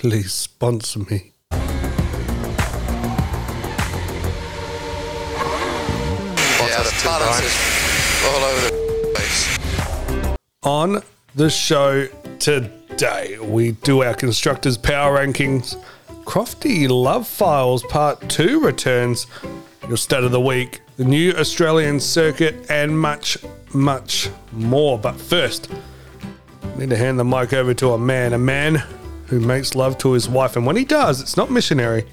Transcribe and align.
please 0.00 0.32
sponsor 0.32 1.00
me. 1.00 1.32
Yeah, 1.50 1.58
the 6.84 7.00
balance 7.02 7.42
is 7.42 7.56
all 8.24 8.44
over 8.44 8.60
the 8.68 9.12
place. 9.12 9.58
On 10.62 11.02
the 11.34 11.50
show 11.50 12.06
today, 12.38 13.38
we 13.40 13.72
do 13.72 14.04
our 14.04 14.14
constructors' 14.14 14.78
power 14.78 15.18
rankings. 15.18 15.74
Crofty 16.24 16.88
Love 16.88 17.26
Files 17.26 17.82
Part 17.82 18.28
2 18.28 18.60
returns, 18.60 19.26
your 19.88 19.96
stat 19.96 20.22
of 20.22 20.30
the 20.30 20.40
week, 20.40 20.80
the 20.96 21.04
new 21.04 21.32
Australian 21.32 21.98
circuit, 21.98 22.70
and 22.70 22.96
much, 22.96 23.36
much 23.74 24.30
more. 24.52 24.96
But 24.96 25.16
first, 25.16 25.68
I 26.62 26.78
need 26.78 26.90
to 26.90 26.96
hand 26.96 27.18
the 27.18 27.24
mic 27.24 27.52
over 27.52 27.74
to 27.74 27.94
a 27.94 27.98
man, 27.98 28.32
a 28.32 28.38
man 28.38 28.80
who 29.28 29.40
makes 29.40 29.74
love 29.74 29.98
to 29.98 30.12
his 30.12 30.28
wife. 30.28 30.56
And 30.56 30.66
when 30.66 30.76
he 30.76 30.84
does, 30.84 31.20
it's 31.20 31.36
not 31.36 31.50
missionary. 31.50 32.04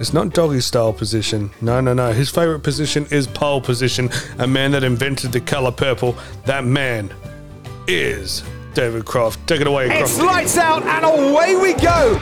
It's 0.00 0.12
not 0.12 0.34
doggy 0.34 0.60
style 0.60 0.92
position. 0.92 1.50
No, 1.60 1.80
no, 1.80 1.92
no. 1.94 2.12
His 2.12 2.30
favorite 2.30 2.60
position 2.60 3.06
is 3.10 3.26
pole 3.26 3.60
position. 3.60 4.10
A 4.38 4.46
man 4.46 4.72
that 4.72 4.82
invented 4.82 5.30
the 5.32 5.40
color 5.40 5.70
purple. 5.70 6.16
That 6.46 6.64
man 6.64 7.12
is 7.86 8.42
David 8.74 9.04
Croft. 9.04 9.46
Take 9.46 9.60
it 9.60 9.66
away, 9.66 9.88
It's 9.90 10.16
Croft. 10.16 10.32
lights 10.34 10.56
out 10.58 10.82
and 10.82 11.04
away 11.04 11.54
we 11.56 11.74
go. 11.74 12.20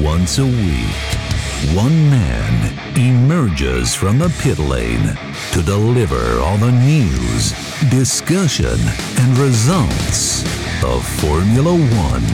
Once 0.00 0.38
a 0.38 0.44
week, 0.46 1.74
one 1.74 2.08
man 2.08 2.96
emerges 2.96 3.94
from 3.94 4.18
the 4.18 4.28
pit 4.40 4.58
lane 4.60 5.18
to 5.52 5.62
deliver 5.62 6.38
all 6.38 6.56
the 6.56 6.70
news, 6.70 7.52
discussion, 7.90 8.78
and 9.18 9.38
results 9.38 10.42
of 10.82 11.06
Formula 11.20 11.72
One. 11.72 12.28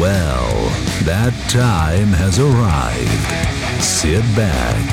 Well, 0.00 0.54
that 1.02 1.34
time 1.48 2.08
has 2.14 2.38
arrived. 2.38 3.82
Sit 3.82 4.22
back, 4.36 4.84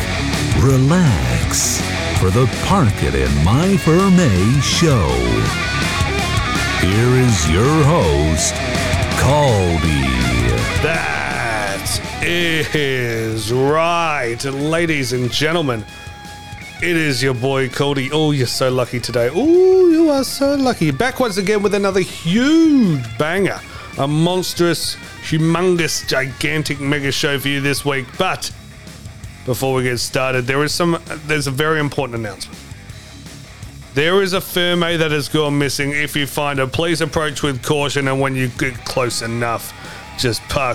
relax 0.63 1.79
for 2.19 2.31
the 2.31 2.47
Park 2.65 3.03
It 3.03 3.13
in 3.13 3.31
My 3.43 3.77
Ferme 3.77 4.61
show. 4.61 5.09
Here 6.81 7.13
is 7.21 7.49
your 7.49 7.83
host, 7.85 8.55
Colby. 9.21 10.09
That 10.81 11.87
is 12.23 13.53
right, 13.53 14.43
ladies 14.43 15.13
and 15.13 15.31
gentlemen. 15.31 15.85
It 16.81 16.97
is 16.97 17.21
your 17.21 17.35
boy 17.35 17.69
Cody. 17.69 18.09
Oh, 18.11 18.31
you're 18.31 18.47
so 18.47 18.71
lucky 18.71 18.99
today. 18.99 19.29
Oh, 19.31 19.89
you 19.89 20.09
are 20.09 20.23
so 20.23 20.55
lucky. 20.55 20.89
Back 20.89 21.19
once 21.19 21.37
again 21.37 21.61
with 21.61 21.75
another 21.75 21.99
huge 21.99 23.03
banger. 23.19 23.59
A 23.99 24.07
monstrous, 24.07 24.95
humongous, 25.21 26.07
gigantic 26.07 26.79
mega 26.79 27.11
show 27.11 27.37
for 27.37 27.49
you 27.49 27.61
this 27.61 27.85
week. 27.85 28.07
But 28.17 28.51
before 29.45 29.75
we 29.75 29.83
get 29.83 29.99
started, 29.99 30.47
there 30.47 30.63
is 30.63 30.73
some 30.73 30.99
there's 31.27 31.45
a 31.45 31.51
very 31.51 31.79
important 31.79 32.17
announcement. 32.17 32.57
There 33.93 34.23
is 34.23 34.33
a 34.33 34.41
Ferme 34.41 34.97
that 34.97 35.11
has 35.11 35.29
gone 35.29 35.59
missing. 35.59 35.91
If 35.91 36.15
you 36.15 36.25
find 36.25 36.57
it, 36.57 36.71
please 36.71 37.01
approach 37.01 37.43
with 37.43 37.61
caution, 37.61 38.07
and 38.07 38.19
when 38.19 38.35
you 38.35 38.47
get 38.47 38.73
close 38.85 39.21
enough, 39.21 39.71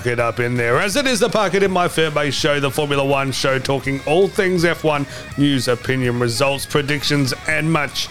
it 0.07 0.19
up 0.19 0.41
in 0.41 0.55
there. 0.57 0.81
As 0.81 0.97
it 0.97 1.07
is 1.07 1.21
the 1.21 1.29
Park 1.29 1.55
It 1.55 1.63
in 1.63 1.71
My 1.71 1.87
Ferme 1.87 2.33
show, 2.33 2.59
the 2.59 2.71
Formula 2.71 3.05
One 3.05 3.31
show, 3.31 3.59
talking 3.59 4.01
all 4.07 4.27
things 4.27 4.65
F1, 4.65 5.07
news, 5.37 5.69
opinion, 5.69 6.19
results, 6.19 6.65
predictions, 6.65 7.35
and 7.47 7.71
much, 7.71 8.09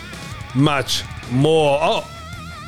much 0.53 1.03
more. 1.31 1.79
Oh, 1.81 2.07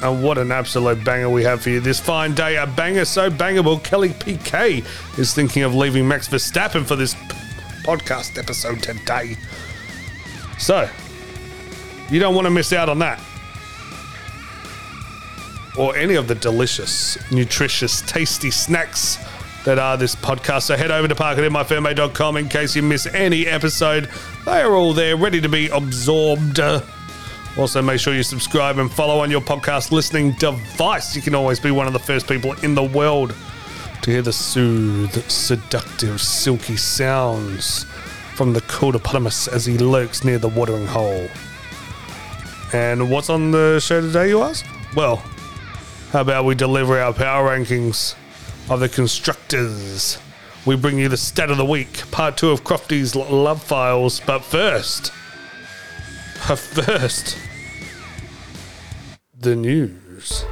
and 0.02 0.24
what 0.24 0.40
an 0.40 0.52
absolute 0.52 1.04
banger 1.04 1.30
we 1.30 1.44
have 1.44 1.62
for 1.62 1.70
you 1.70 1.80
this 1.80 2.00
fine 2.00 2.34
day. 2.34 2.58
A 2.58 2.66
banger 2.66 3.06
so 3.06 3.30
bangable, 3.30 3.84
Kelly 3.84 4.14
Piquet 4.20 4.84
is 5.18 5.34
thinking 5.34 5.62
of 5.62 5.76
leaving 5.76 6.08
Max 6.08 6.28
Verstappen 6.28 6.84
for 6.84 6.96
this 6.96 7.14
podcast 7.84 8.40
episode 8.40 8.82
today. 8.82 9.38
So, 10.58 10.90
you 12.10 12.20
don't 12.20 12.34
want 12.34 12.46
to 12.46 12.52
miss 12.52 12.74
out 12.74 12.90
on 12.90 12.98
that. 13.00 13.22
Or 15.78 15.96
any 15.96 16.16
of 16.16 16.28
the 16.28 16.36
delicious, 16.36 17.18
nutritious, 17.32 18.02
tasty 18.02 18.50
snacks 18.50 19.18
that 19.64 19.78
are 19.78 19.98
this 19.98 20.16
podcast. 20.16 20.64
So 20.64 20.76
head 20.76 20.92
over 20.92 21.08
to 21.08 21.16
parkitinmyfirme.com 21.16 22.38
in 22.38 22.50
case 22.50 22.76
you 22.76 22.82
miss 22.82 23.06
any 23.08 23.46
episode. 23.48 24.10
They 24.46 24.62
are 24.62 24.76
all 24.76 24.94
there, 24.94 25.18
ready 25.18 25.42
to 25.42 25.50
be 25.50 25.68
absorbed. 25.68 26.60
Also, 27.58 27.82
make 27.82 28.00
sure 28.00 28.14
you 28.14 28.24
subscribe 28.24 28.78
and 28.78 28.92
follow 28.92 29.20
on 29.20 29.30
your 29.30 29.42
podcast 29.42 29.92
listening 29.92 30.32
device. 30.34 31.16
You 31.16 31.22
can 31.22 31.36
always 31.36 31.60
be 31.60 31.72
one 31.72 31.88
of 31.88 31.94
the 31.94 32.00
first 32.00 32.28
people 32.28 32.54
in 32.64 32.76
the 32.76 32.84
world 32.84 33.36
to 34.04 34.12
hear 34.12 34.22
the 34.22 34.32
soothed, 34.32 35.30
seductive, 35.30 36.22
silky 36.22 36.78
sounds 36.78 37.84
from 38.36 38.54
the 38.54 38.62
Codopotamus 38.62 39.48
as 39.48 39.66
he 39.66 39.78
lurks 39.78 40.24
near 40.24 40.38
the 40.38 40.48
watering 40.48 40.86
hole. 40.86 41.28
And 42.74 43.10
what's 43.10 43.30
on 43.30 43.52
the 43.52 43.80
show 43.80 44.02
today, 44.02 44.30
you 44.30 44.42
ask? 44.44 44.66
Well, 44.96 45.24
how 46.12 46.22
about 46.22 46.46
we 46.46 46.56
deliver 46.56 47.00
our 47.00 47.14
power 47.14 47.50
rankings 47.50 48.16
of 48.70 48.80
the 48.80 48.88
constructors? 48.88 50.18
We 50.66 50.76
bring 50.76 51.00
you 51.00 51.10
the 51.10 51.18
stat 51.18 51.50
of 51.52 51.58
the 51.58 51.66
week, 51.66 52.10
part 52.12 52.38
two 52.38 52.50
of 52.50 52.64
Crofty's 52.64 53.16
Love 53.16 53.62
Files. 53.62 54.22
But 54.26 54.40
first, 54.40 55.12
but 56.48 56.58
first, 56.58 57.38
the 59.38 59.56
news. 59.56 60.46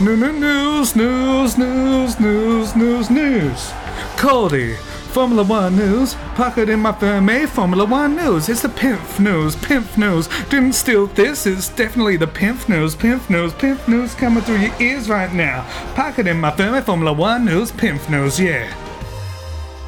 New, 0.00 0.16
new, 0.16 0.32
news, 0.32 0.96
news, 0.96 1.58
news, 1.58 2.18
news, 2.18 2.74
news, 2.74 3.10
news. 3.10 3.72
Cody, 4.16 4.76
Formula 5.10 5.42
One 5.42 5.76
news. 5.76 6.14
Pocket 6.36 6.68
in 6.68 6.80
my 6.80 6.92
Ferme, 6.92 7.28
eh? 7.30 7.46
Formula 7.46 7.84
One 7.84 8.14
news. 8.16 8.48
It's 8.48 8.62
the 8.62 8.68
Pimp 8.68 9.00
news, 9.18 9.56
Pimp 9.56 9.98
news. 9.98 10.28
Didn't 10.48 10.74
steal 10.74 11.08
this, 11.08 11.46
it's 11.46 11.68
definitely 11.68 12.16
the 12.16 12.26
Pimp 12.28 12.68
news, 12.68 12.94
Pimp 12.94 13.28
news, 13.28 13.52
Pimp 13.54 13.86
news 13.88 14.14
coming 14.14 14.42
through 14.44 14.58
your 14.58 14.74
ears 14.80 15.08
right 15.08 15.32
now. 15.32 15.64
Pocket 15.94 16.26
in 16.28 16.40
my 16.40 16.50
Ferme, 16.52 16.76
eh? 16.76 16.80
Formula 16.80 17.12
One 17.12 17.44
news, 17.44 17.72
Pimp 17.72 18.08
news, 18.08 18.38
yeah. 18.38 18.72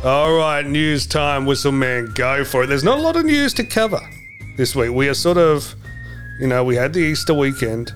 All 0.04 0.36
right, 0.36 0.66
news 0.66 1.06
time, 1.06 1.46
Whistleman, 1.46 2.12
go 2.14 2.44
for 2.44 2.64
it. 2.64 2.66
There's 2.66 2.82
not 2.84 2.98
a 2.98 3.02
lot 3.02 3.14
of 3.16 3.24
news 3.24 3.54
to 3.54 3.64
cover. 3.64 4.00
this 4.56 4.74
week. 4.74 4.90
We 4.90 5.08
are 5.08 5.14
sort 5.14 5.38
of, 5.38 5.74
you 6.40 6.46
know, 6.48 6.64
we 6.64 6.74
had 6.76 6.92
the 6.92 7.00
Easter 7.00 7.34
weekend. 7.34 7.94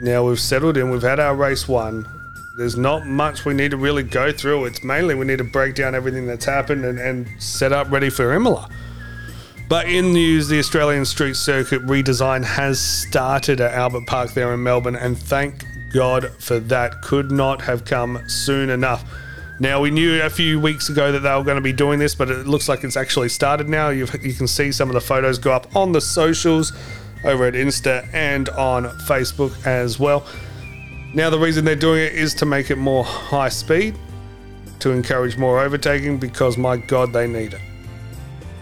Now 0.00 0.24
we've 0.26 0.40
settled 0.40 0.76
in. 0.76 0.90
We've 0.90 1.02
had 1.02 1.20
our 1.20 1.34
race 1.34 1.68
one. 1.68 2.06
There's 2.56 2.76
not 2.76 3.04
much 3.04 3.44
we 3.44 3.52
need 3.52 3.72
to 3.72 3.76
really 3.76 4.04
go 4.04 4.30
through. 4.30 4.66
It's 4.66 4.84
mainly 4.84 5.16
we 5.16 5.26
need 5.26 5.38
to 5.38 5.44
break 5.44 5.74
down 5.74 5.96
everything 5.96 6.24
that's 6.24 6.44
happened 6.44 6.84
and, 6.84 7.00
and 7.00 7.26
set 7.42 7.72
up 7.72 7.90
ready 7.90 8.10
for 8.10 8.32
Imola. 8.32 8.70
But 9.68 9.88
in 9.88 10.12
news, 10.12 10.46
the 10.46 10.60
Australian 10.60 11.04
Street 11.04 11.34
Circuit 11.34 11.84
redesign 11.84 12.44
has 12.44 12.78
started 12.78 13.60
at 13.60 13.72
Albert 13.72 14.06
Park 14.06 14.34
there 14.34 14.54
in 14.54 14.62
Melbourne, 14.62 14.94
and 14.94 15.18
thank 15.18 15.64
God 15.92 16.30
for 16.38 16.60
that. 16.60 17.02
Could 17.02 17.32
not 17.32 17.60
have 17.62 17.84
come 17.84 18.22
soon 18.28 18.70
enough. 18.70 19.04
Now, 19.58 19.80
we 19.80 19.90
knew 19.90 20.22
a 20.22 20.30
few 20.30 20.60
weeks 20.60 20.88
ago 20.88 21.10
that 21.10 21.20
they 21.20 21.34
were 21.34 21.42
going 21.42 21.56
to 21.56 21.60
be 21.60 21.72
doing 21.72 21.98
this, 21.98 22.14
but 22.14 22.30
it 22.30 22.46
looks 22.46 22.68
like 22.68 22.84
it's 22.84 22.96
actually 22.96 23.30
started 23.30 23.68
now. 23.68 23.88
You've, 23.88 24.14
you 24.24 24.32
can 24.32 24.46
see 24.46 24.70
some 24.70 24.88
of 24.88 24.94
the 24.94 25.00
photos 25.00 25.38
go 25.38 25.50
up 25.50 25.74
on 25.74 25.90
the 25.90 26.00
socials 26.00 26.72
over 27.24 27.46
at 27.46 27.54
Insta 27.54 28.08
and 28.12 28.48
on 28.50 28.84
Facebook 29.08 29.66
as 29.66 29.98
well. 29.98 30.24
Now, 31.14 31.30
the 31.30 31.38
reason 31.38 31.64
they're 31.64 31.76
doing 31.76 32.02
it 32.02 32.14
is 32.14 32.34
to 32.34 32.46
make 32.46 32.72
it 32.72 32.76
more 32.76 33.04
high 33.04 33.48
speed, 33.48 33.96
to 34.80 34.90
encourage 34.90 35.36
more 35.36 35.60
overtaking, 35.60 36.18
because 36.18 36.58
my 36.58 36.76
God, 36.76 37.12
they 37.12 37.28
need 37.28 37.54
it. 37.54 37.60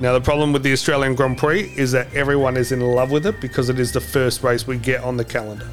Now, 0.00 0.12
the 0.12 0.20
problem 0.20 0.52
with 0.52 0.62
the 0.62 0.72
Australian 0.72 1.14
Grand 1.14 1.38
Prix 1.38 1.72
is 1.76 1.92
that 1.92 2.12
everyone 2.12 2.58
is 2.58 2.70
in 2.70 2.80
love 2.80 3.10
with 3.10 3.24
it 3.24 3.40
because 3.40 3.70
it 3.70 3.78
is 3.78 3.90
the 3.92 4.00
first 4.00 4.42
race 4.42 4.66
we 4.66 4.76
get 4.76 5.02
on 5.02 5.16
the 5.16 5.24
calendar. 5.24 5.68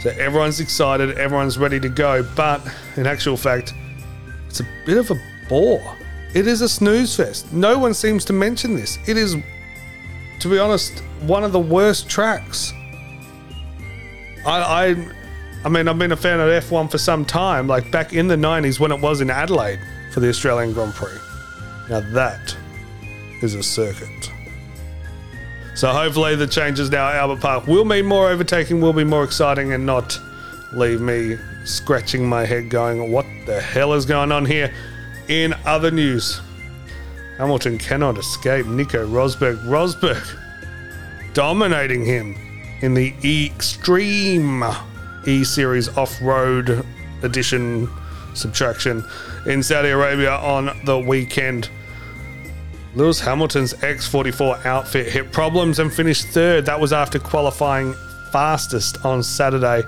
So 0.00 0.10
everyone's 0.10 0.58
excited, 0.58 1.16
everyone's 1.16 1.58
ready 1.58 1.78
to 1.78 1.88
go, 1.88 2.22
but 2.34 2.60
in 2.96 3.06
actual 3.06 3.36
fact, 3.36 3.72
it's 4.48 4.60
a 4.60 4.66
bit 4.84 4.96
of 4.96 5.10
a 5.10 5.20
bore. 5.48 5.96
It 6.34 6.48
is 6.48 6.60
a 6.60 6.68
snooze 6.68 7.14
fest. 7.14 7.52
No 7.52 7.78
one 7.78 7.94
seems 7.94 8.24
to 8.26 8.32
mention 8.32 8.74
this. 8.74 8.98
It 9.06 9.16
is, 9.16 9.36
to 10.40 10.48
be 10.48 10.58
honest, 10.58 11.00
one 11.20 11.44
of 11.44 11.52
the 11.52 11.60
worst 11.60 12.08
tracks. 12.08 12.72
I, 14.44 14.90
I, 14.90 15.15
I 15.66 15.68
mean, 15.68 15.88
I've 15.88 15.98
been 15.98 16.12
a 16.12 16.16
fan 16.16 16.38
of 16.38 16.48
F1 16.48 16.92
for 16.92 16.96
some 16.96 17.24
time, 17.24 17.66
like 17.66 17.90
back 17.90 18.12
in 18.12 18.28
the 18.28 18.36
90s 18.36 18.78
when 18.78 18.92
it 18.92 19.00
was 19.00 19.20
in 19.20 19.30
Adelaide 19.30 19.80
for 20.12 20.20
the 20.20 20.28
Australian 20.28 20.72
Grand 20.72 20.94
Prix. 20.94 21.18
Now 21.90 21.98
that 22.12 22.56
is 23.42 23.54
a 23.56 23.64
circuit. 23.64 24.30
So 25.74 25.88
hopefully 25.88 26.36
the 26.36 26.46
changes 26.46 26.88
now 26.88 27.08
at 27.08 27.16
Albert 27.16 27.40
Park 27.40 27.66
will 27.66 27.84
mean 27.84 28.06
more 28.06 28.28
overtaking, 28.28 28.80
will 28.80 28.92
be 28.92 29.02
more 29.02 29.24
exciting, 29.24 29.72
and 29.72 29.84
not 29.84 30.16
leave 30.72 31.00
me 31.00 31.36
scratching 31.64 32.24
my 32.28 32.44
head 32.44 32.70
going, 32.70 33.10
what 33.10 33.26
the 33.46 33.60
hell 33.60 33.92
is 33.92 34.06
going 34.06 34.30
on 34.30 34.44
here? 34.44 34.72
In 35.26 35.52
other 35.64 35.90
news, 35.90 36.40
Hamilton 37.38 37.76
cannot 37.76 38.18
escape 38.18 38.66
Nico 38.66 39.04
Rosberg. 39.04 39.56
Rosberg 39.64 40.24
dominating 41.34 42.04
him 42.04 42.36
in 42.82 42.94
the 42.94 43.12
Extreme 43.24 44.62
E 45.26 45.44
Series 45.44 45.88
Off 45.96 46.20
Road 46.22 46.84
Edition 47.22 47.88
subtraction 48.34 49.04
in 49.46 49.62
Saudi 49.62 49.88
Arabia 49.88 50.32
on 50.36 50.78
the 50.84 50.98
weekend. 50.98 51.68
Lewis 52.94 53.20
Hamilton's 53.20 53.74
X44 53.74 54.64
outfit 54.64 55.12
hit 55.12 55.32
problems 55.32 55.78
and 55.78 55.92
finished 55.92 56.26
third. 56.28 56.64
That 56.66 56.80
was 56.80 56.92
after 56.92 57.18
qualifying 57.18 57.94
fastest 58.32 59.04
on 59.04 59.22
Saturday. 59.22 59.82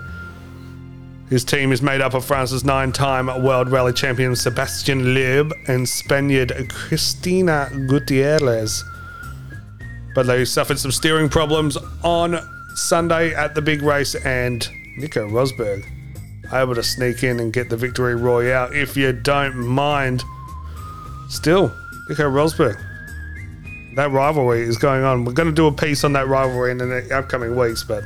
His 1.30 1.44
team 1.44 1.72
is 1.72 1.82
made 1.82 2.00
up 2.00 2.14
of 2.14 2.24
France's 2.24 2.64
nine 2.64 2.92
time 2.92 3.26
World 3.42 3.70
Rally 3.70 3.92
Champion 3.92 4.34
Sebastian 4.34 5.14
Loeb 5.14 5.52
and 5.68 5.86
Spaniard 5.88 6.70
Cristina 6.70 7.70
Gutierrez. 7.86 8.82
But 10.14 10.26
they 10.26 10.44
suffered 10.44 10.78
some 10.78 10.90
steering 10.90 11.28
problems 11.28 11.76
on 12.02 12.38
Sunday 12.74 13.34
at 13.34 13.54
the 13.54 13.62
big 13.62 13.82
race, 13.82 14.14
and 14.14 14.66
Nico 14.98 15.28
Rosberg 15.28 15.84
able 16.52 16.74
to 16.74 16.82
sneak 16.82 17.22
in 17.22 17.40
and 17.40 17.52
get 17.52 17.68
the 17.68 17.76
victory 17.76 18.14
royale 18.14 18.70
if 18.72 18.96
you 18.96 19.12
don't 19.12 19.56
mind. 19.56 20.22
Still, 21.28 21.74
Nico 22.08 22.30
Rosberg 22.30 22.82
that 23.98 24.12
rivalry 24.12 24.62
is 24.62 24.78
going 24.78 25.02
on. 25.02 25.24
We're 25.24 25.32
going 25.32 25.48
to 25.48 25.54
do 25.54 25.66
a 25.66 25.72
piece 25.72 26.04
on 26.04 26.12
that 26.12 26.28
rivalry 26.28 26.70
in 26.70 26.78
the 26.78 27.08
upcoming 27.12 27.56
weeks, 27.56 27.82
but 27.82 28.04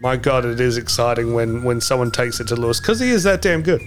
my 0.00 0.16
God, 0.16 0.46
it 0.46 0.60
is 0.60 0.78
exciting 0.78 1.34
when, 1.34 1.62
when 1.62 1.80
someone 1.82 2.10
takes 2.10 2.40
it 2.40 2.48
to 2.48 2.56
Lewis 2.56 2.80
because 2.80 2.98
he 2.98 3.10
is 3.10 3.22
that 3.24 3.42
damn 3.42 3.62
good. 3.62 3.82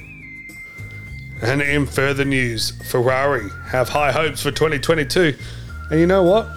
And 1.42 1.60
in 1.60 1.88
further 1.88 2.24
news, 2.24 2.72
Ferrari 2.92 3.50
have 3.66 3.90
high 3.90 4.12
hopes 4.12 4.44
for 4.44 4.52
2022. 4.52 5.36
And 5.90 6.00
you 6.00 6.06
know 6.06 6.22
what? 6.22 6.48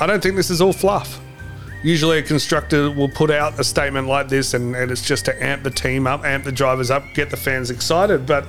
I 0.00 0.06
don't 0.06 0.20
think 0.20 0.34
this 0.34 0.50
is 0.50 0.60
all 0.60 0.72
fluff. 0.72 1.20
Usually, 1.84 2.18
a 2.18 2.22
constructor 2.22 2.90
will 2.90 3.10
put 3.10 3.30
out 3.30 3.60
a 3.60 3.64
statement 3.64 4.08
like 4.08 4.28
this, 4.28 4.54
and, 4.54 4.74
and 4.74 4.90
it's 4.90 5.06
just 5.06 5.26
to 5.26 5.44
amp 5.44 5.62
the 5.62 5.70
team 5.70 6.06
up, 6.06 6.24
amp 6.24 6.44
the 6.44 6.50
drivers 6.50 6.90
up, 6.90 7.04
get 7.14 7.30
the 7.30 7.36
fans 7.36 7.70
excited. 7.70 8.26
But 8.26 8.46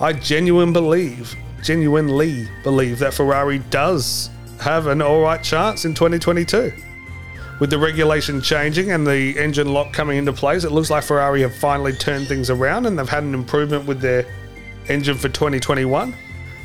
I 0.00 0.12
genuinely 0.12 0.72
believe 0.72 1.34
genuinely 1.62 2.48
believe 2.64 2.98
that 2.98 3.14
Ferrari 3.14 3.60
does 3.70 4.28
have 4.60 4.86
an 4.88 5.00
alright 5.00 5.42
chance 5.42 5.84
in 5.84 5.94
2022. 5.94 6.72
With 7.60 7.70
the 7.70 7.78
regulation 7.78 8.40
changing 8.42 8.90
and 8.90 9.06
the 9.06 9.38
engine 9.38 9.72
lock 9.72 9.92
coming 9.92 10.18
into 10.18 10.32
place, 10.32 10.64
it 10.64 10.72
looks 10.72 10.90
like 10.90 11.04
Ferrari 11.04 11.42
have 11.42 11.54
finally 11.54 11.92
turned 11.92 12.26
things 12.26 12.50
around 12.50 12.86
and 12.86 12.98
they've 12.98 13.08
had 13.08 13.22
an 13.22 13.34
improvement 13.34 13.86
with 13.86 14.00
their 14.00 14.26
engine 14.88 15.16
for 15.16 15.28
2021. 15.28 16.14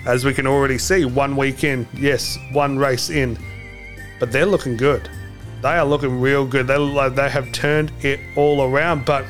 As 0.06 0.26
we 0.26 0.34
can 0.34 0.48
already 0.48 0.78
see, 0.78 1.06
one 1.06 1.36
week 1.36 1.64
in, 1.64 1.88
yes, 1.94 2.40
one 2.52 2.80
race 2.80 3.10
in, 3.10 3.38
but 4.20 4.32
they're 4.32 4.46
looking 4.46 4.78
good. 4.78 5.10
They 5.62 5.70
are 5.70 5.86
looking 5.86 6.20
real 6.20 6.46
good. 6.46 6.68
They 6.68 6.78
look 6.78 6.94
like 6.94 7.16
they 7.16 7.30
have 7.30 7.52
turned 7.52 7.92
it 8.02 8.20
all 8.36 8.62
around, 8.64 9.06
but 9.06 9.26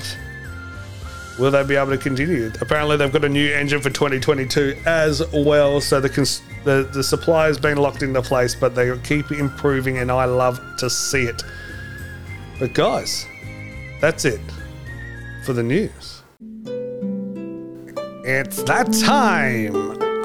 will 1.39 1.51
they 1.51 1.63
be 1.63 1.75
able 1.75 1.91
to 1.91 1.97
continue? 1.97 2.51
Apparently, 2.59 2.97
they've 2.97 3.11
got 3.11 3.23
a 3.23 3.29
new 3.29 3.53
engine 3.53 3.81
for 3.81 3.89
2022 3.89 4.75
as 4.85 5.23
well. 5.33 5.79
So 5.79 6.01
the 6.01 6.09
cons- 6.09 6.41
the, 6.65 6.89
the 6.91 7.03
supply 7.03 7.45
has 7.45 7.57
been 7.57 7.77
locked 7.77 8.03
into 8.03 8.21
place, 8.21 8.55
but 8.55 8.75
they 8.75 8.97
keep 8.99 9.31
improving, 9.31 9.99
and 9.99 10.11
I 10.11 10.25
love 10.25 10.59
to 10.79 10.89
see 10.89 11.23
it. 11.23 11.43
But 12.59 12.73
guys, 12.73 13.25
that's 14.01 14.25
it 14.25 14.41
for 15.45 15.53
the 15.53 15.63
news. 15.63 16.23
It's 18.25 18.63
that 18.63 18.91
time 18.91 19.75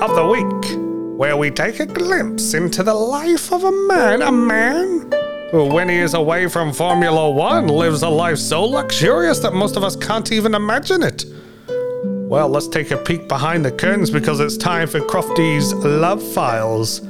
of 0.03 0.17
the 0.17 0.27
week 0.27 1.17
where 1.17 1.37
we 1.37 1.53
take 1.53 1.79
a 1.79 1.87
glimpse 1.87 2.55
into 2.55 2.83
the 2.83 2.95
life 2.95 3.53
of 3.53 3.63
a 3.63 3.71
man, 3.71 4.23
a 4.23 4.33
man 4.33 5.22
who, 5.53 5.67
when 5.67 5.89
he 5.89 5.97
is 5.97 6.15
away 6.15 6.49
from 6.49 6.73
Formula 6.73 7.31
One, 7.31 7.69
lives 7.69 8.03
a 8.03 8.09
life 8.09 8.39
so 8.39 8.65
luxurious 8.65 9.39
that 9.41 9.53
most 9.53 9.77
of 9.77 9.85
us 9.85 9.95
can't 9.95 10.33
even 10.33 10.55
imagine 10.55 11.03
it. 11.03 11.27
Well, 11.69 12.49
let's 12.49 12.67
take 12.67 12.91
a 12.91 12.97
peek 12.97 13.29
behind 13.29 13.63
the 13.63 13.71
curtains 13.71 14.11
because 14.11 14.41
it's 14.41 14.57
time 14.57 14.89
for 14.89 15.01
Crofty's 15.01 15.75
Love 15.75 16.23
Files, 16.33 17.01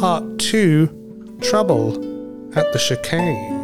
Part 0.00 0.40
2 0.40 1.38
Trouble 1.40 1.94
at 2.58 2.72
the 2.72 2.78
Chicane. 2.80 3.57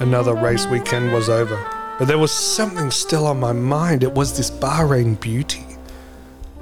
Another 0.00 0.34
race 0.34 0.66
weekend 0.66 1.12
was 1.12 1.28
over, 1.28 1.62
but 1.98 2.06
there 2.06 2.16
was 2.16 2.32
something 2.32 2.90
still 2.90 3.26
on 3.26 3.38
my 3.38 3.52
mind. 3.52 4.02
It 4.02 4.14
was 4.14 4.34
this 4.34 4.50
Bahrain 4.50 5.20
beauty. 5.20 5.66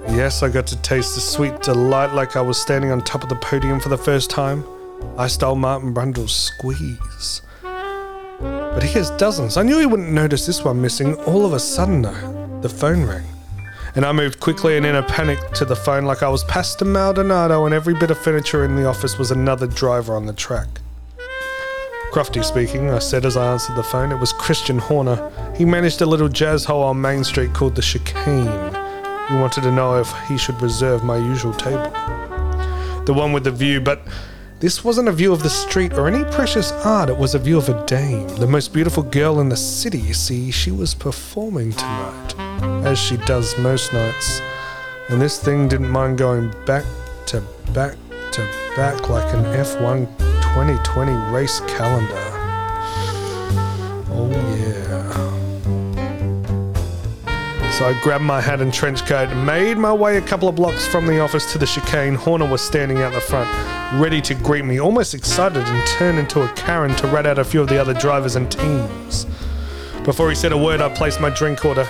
Yes, 0.08 0.42
I 0.42 0.48
got 0.48 0.66
to 0.66 0.82
taste 0.82 1.14
the 1.14 1.20
sweet 1.20 1.62
delight 1.62 2.12
like 2.14 2.34
I 2.34 2.40
was 2.40 2.60
standing 2.60 2.90
on 2.90 3.00
top 3.00 3.22
of 3.22 3.28
the 3.28 3.36
podium 3.36 3.78
for 3.78 3.90
the 3.90 3.96
first 3.96 4.28
time. 4.28 4.64
I 5.16 5.28
stole 5.28 5.54
Martin 5.54 5.92
Brundle's 5.92 6.34
squeeze. 6.34 7.42
But 7.62 8.82
he 8.82 8.92
has 8.94 9.10
dozens. 9.12 9.56
I 9.56 9.62
knew 9.62 9.78
he 9.78 9.86
wouldn't 9.86 10.10
notice 10.10 10.44
this 10.44 10.64
one 10.64 10.82
missing. 10.82 11.14
All 11.22 11.46
of 11.46 11.52
a 11.52 11.60
sudden, 11.60 12.02
though, 12.02 12.58
the 12.60 12.68
phone 12.68 13.04
rang. 13.04 13.26
And 13.94 14.04
I 14.04 14.10
moved 14.10 14.40
quickly 14.40 14.76
and 14.76 14.84
in 14.84 14.96
a 14.96 15.02
panic 15.04 15.38
to 15.52 15.64
the 15.64 15.76
phone 15.76 16.06
like 16.06 16.24
I 16.24 16.28
was 16.28 16.42
Pastor 16.42 16.84
Maldonado, 16.84 17.66
and 17.66 17.72
every 17.74 17.94
bit 17.94 18.10
of 18.10 18.18
furniture 18.18 18.64
in 18.64 18.74
the 18.74 18.88
office 18.88 19.16
was 19.16 19.30
another 19.30 19.68
driver 19.68 20.16
on 20.16 20.26
the 20.26 20.32
track. 20.32 20.80
Crofty 22.12 22.42
speaking, 22.42 22.90
I 22.90 23.00
said 23.00 23.26
as 23.26 23.36
I 23.36 23.52
answered 23.52 23.76
the 23.76 23.82
phone. 23.82 24.10
It 24.12 24.18
was 24.18 24.32
Christian 24.32 24.78
Horner. 24.78 25.30
He 25.54 25.66
managed 25.66 26.00
a 26.00 26.06
little 26.06 26.28
jazz 26.28 26.64
hole 26.64 26.82
on 26.82 26.98
Main 26.98 27.22
Street 27.22 27.52
called 27.52 27.74
the 27.74 27.82
Chicane. 27.82 28.46
He 29.28 29.34
wanted 29.34 29.62
to 29.64 29.70
know 29.70 30.00
if 30.00 30.10
he 30.26 30.38
should 30.38 30.60
reserve 30.62 31.04
my 31.04 31.18
usual 31.18 31.52
table. 31.52 31.90
The 33.04 33.12
one 33.14 33.34
with 33.34 33.44
the 33.44 33.50
view, 33.50 33.82
but 33.82 34.00
this 34.58 34.82
wasn't 34.82 35.08
a 35.08 35.12
view 35.12 35.34
of 35.34 35.42
the 35.42 35.50
street 35.50 35.92
or 35.92 36.08
any 36.08 36.24
precious 36.32 36.72
art, 36.72 37.10
it 37.10 37.18
was 37.18 37.34
a 37.34 37.38
view 37.38 37.58
of 37.58 37.68
a 37.68 37.86
dame, 37.86 38.26
the 38.36 38.46
most 38.46 38.72
beautiful 38.72 39.02
girl 39.02 39.38
in 39.40 39.50
the 39.50 39.56
city. 39.56 39.98
You 39.98 40.14
see, 40.14 40.50
she 40.50 40.70
was 40.70 40.94
performing 40.94 41.72
tonight, 41.72 42.34
as 42.86 42.98
she 42.98 43.18
does 43.18 43.56
most 43.58 43.92
nights. 43.92 44.40
And 45.10 45.20
this 45.20 45.38
thing 45.38 45.68
didn't 45.68 45.90
mind 45.90 46.16
going 46.16 46.54
back 46.64 46.84
to 47.26 47.42
back 47.74 47.96
to 48.32 48.40
back 48.76 49.08
like 49.10 49.32
an 49.34 49.44
F1 49.44 50.27
2020 50.58 51.12
race 51.32 51.60
calendar. 51.68 52.12
Oh, 54.10 54.28
yeah. 54.58 55.12
So 57.70 57.86
I 57.86 57.96
grabbed 58.02 58.24
my 58.24 58.40
hat 58.40 58.60
and 58.60 58.74
trench 58.74 59.06
coat 59.06 59.32
made 59.36 59.78
my 59.78 59.92
way 59.92 60.16
a 60.16 60.20
couple 60.20 60.48
of 60.48 60.56
blocks 60.56 60.84
from 60.84 61.06
the 61.06 61.20
office 61.20 61.52
to 61.52 61.58
the 61.58 61.66
chicane. 61.66 62.16
Horner 62.16 62.44
was 62.44 62.60
standing 62.60 63.02
out 63.02 63.12
the 63.12 63.20
front, 63.20 63.48
ready 64.00 64.20
to 64.20 64.34
greet 64.34 64.64
me, 64.64 64.80
almost 64.80 65.14
excited 65.14 65.62
and 65.62 65.86
turned 65.86 66.18
into 66.18 66.42
a 66.42 66.48
Karen 66.54 66.92
to 66.96 67.06
rat 67.06 67.24
out 67.24 67.38
a 67.38 67.44
few 67.44 67.62
of 67.62 67.68
the 67.68 67.80
other 67.80 67.94
drivers 67.94 68.34
and 68.34 68.50
teams. 68.50 69.26
Before 70.02 70.28
he 70.28 70.34
said 70.34 70.50
a 70.50 70.58
word, 70.58 70.80
I 70.80 70.88
placed 70.92 71.20
my 71.20 71.30
drink 71.30 71.64
order. 71.64 71.86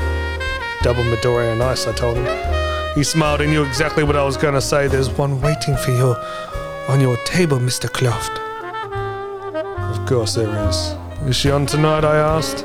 Double 0.83 1.05
Midori 1.05 1.51
and 1.51 1.63
ice, 1.63 1.87
I 1.87 1.95
told 1.95 2.19
him. 2.19 2.95
He 2.95 3.03
smiled 3.03 3.41
and 3.41 3.51
knew 3.51 3.65
exactly 3.65 4.05
what 4.05 4.17
I 4.17 4.25
was 4.25 4.37
going 4.37 4.53
to 4.53 4.61
say. 4.61 4.89
There's 4.89 5.09
one 5.09 5.41
waiting 5.41 5.75
for 5.79 5.91
you 5.93 6.15
on 6.87 7.01
your 7.01 7.17
table, 7.25 7.59
Mr. 7.61 7.91
Croft. 7.91 8.48
Course 10.09 10.37
there 10.37 10.49
is. 10.67 10.95
Is 11.27 11.37
she 11.37 11.51
on 11.51 11.67
tonight? 11.67 12.03
I 12.03 12.17
asked. 12.17 12.65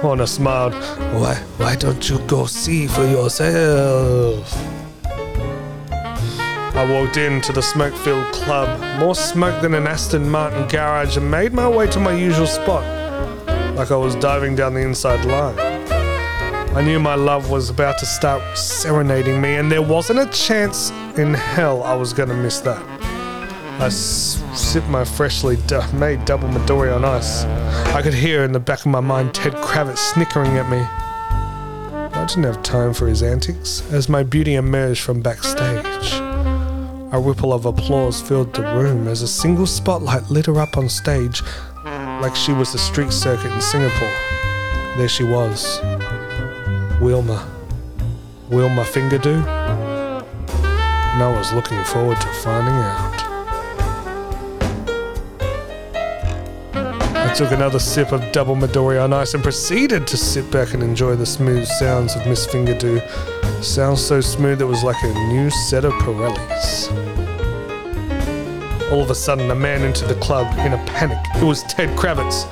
Horner 0.00 0.24
smiled. 0.24 0.72
Why, 1.12 1.34
why 1.58 1.76
don't 1.76 2.08
you 2.08 2.18
go 2.20 2.46
see 2.46 2.86
for 2.86 3.04
yourself? 3.04 4.56
I 5.12 6.90
walked 6.90 7.18
into 7.18 7.52
the 7.52 7.60
smoke 7.60 7.94
filled 7.94 8.32
club, 8.32 8.80
more 8.98 9.14
smoke 9.14 9.60
than 9.60 9.74
an 9.74 9.86
Aston 9.86 10.30
Martin 10.30 10.66
garage, 10.66 11.18
and 11.18 11.30
made 11.30 11.52
my 11.52 11.68
way 11.68 11.88
to 11.88 12.00
my 12.00 12.12
usual 12.14 12.46
spot, 12.46 12.84
like 13.76 13.90
I 13.90 13.96
was 13.96 14.16
diving 14.16 14.56
down 14.56 14.72
the 14.72 14.80
inside 14.80 15.26
line. 15.26 15.58
I 16.74 16.80
knew 16.80 16.98
my 16.98 17.16
love 17.16 17.50
was 17.50 17.68
about 17.68 17.98
to 17.98 18.06
start 18.06 18.56
serenading 18.56 19.42
me, 19.42 19.56
and 19.56 19.70
there 19.70 19.82
wasn't 19.82 20.20
a 20.20 20.26
chance 20.26 20.88
in 21.18 21.34
hell 21.34 21.82
I 21.82 21.94
was 21.94 22.14
going 22.14 22.30
to 22.30 22.34
miss 22.34 22.60
that. 22.60 22.95
I 23.78 23.90
sipped 23.90 24.88
my 24.88 25.04
freshly 25.04 25.58
made 25.92 26.24
double 26.24 26.48
Midori 26.48 26.94
on 26.96 27.04
ice. 27.04 27.44
I 27.94 28.00
could 28.00 28.14
hear 28.14 28.42
in 28.42 28.52
the 28.52 28.58
back 28.58 28.80
of 28.80 28.86
my 28.86 29.00
mind 29.00 29.34
Ted 29.34 29.52
Kravitz 29.52 29.98
snickering 29.98 30.56
at 30.56 30.70
me. 30.70 30.78
I 30.78 32.24
didn't 32.26 32.44
have 32.44 32.62
time 32.62 32.94
for 32.94 33.06
his 33.06 33.22
antics 33.22 33.82
as 33.92 34.08
my 34.08 34.22
beauty 34.22 34.54
emerged 34.54 35.02
from 35.02 35.20
backstage. 35.20 36.14
A 37.12 37.20
ripple 37.20 37.52
of 37.52 37.66
applause 37.66 38.20
filled 38.20 38.54
the 38.54 38.62
room 38.62 39.06
as 39.08 39.20
a 39.20 39.28
single 39.28 39.66
spotlight 39.66 40.30
lit 40.30 40.46
her 40.46 40.58
up 40.58 40.78
on 40.78 40.88
stage 40.88 41.42
like 41.84 42.34
she 42.34 42.52
was 42.52 42.72
the 42.72 42.78
street 42.78 43.12
circuit 43.12 43.52
in 43.52 43.60
Singapore. 43.60 44.14
There 44.96 45.08
she 45.08 45.22
was. 45.22 45.80
Wilma. 47.00 47.46
Wilma 48.48 48.84
Fingerdo? 48.84 49.46
And 51.14 51.22
I 51.22 51.36
was 51.36 51.52
looking 51.52 51.84
forward 51.84 52.18
to 52.22 52.28
finding 52.28 52.74
out. 52.74 53.35
Took 57.36 57.52
another 57.52 57.78
sip 57.78 58.12
of 58.12 58.32
double 58.32 58.56
Midori 58.56 59.02
on 59.02 59.12
ice 59.12 59.34
and 59.34 59.42
proceeded 59.42 60.06
to 60.06 60.16
sit 60.16 60.50
back 60.50 60.72
and 60.72 60.82
enjoy 60.82 61.14
the 61.14 61.26
smooth 61.26 61.66
sounds 61.66 62.16
of 62.16 62.26
Miss 62.26 62.46
Fingerdo. 62.46 62.98
Sounds 63.62 64.02
so 64.02 64.22
smooth 64.22 64.62
it 64.62 64.64
was 64.64 64.82
like 64.82 64.96
a 65.02 65.12
new 65.28 65.50
set 65.50 65.84
of 65.84 65.92
Pirellis. 65.94 66.90
All 68.90 69.02
of 69.02 69.10
a 69.10 69.14
sudden, 69.14 69.50
a 69.50 69.54
man 69.54 69.82
entered 69.82 70.08
the 70.08 70.14
club 70.14 70.46
in 70.60 70.72
a 70.72 70.82
panic. 70.86 71.18
It 71.34 71.44
was 71.44 71.62
Ted 71.64 71.94
Kravitz. 71.98 72.46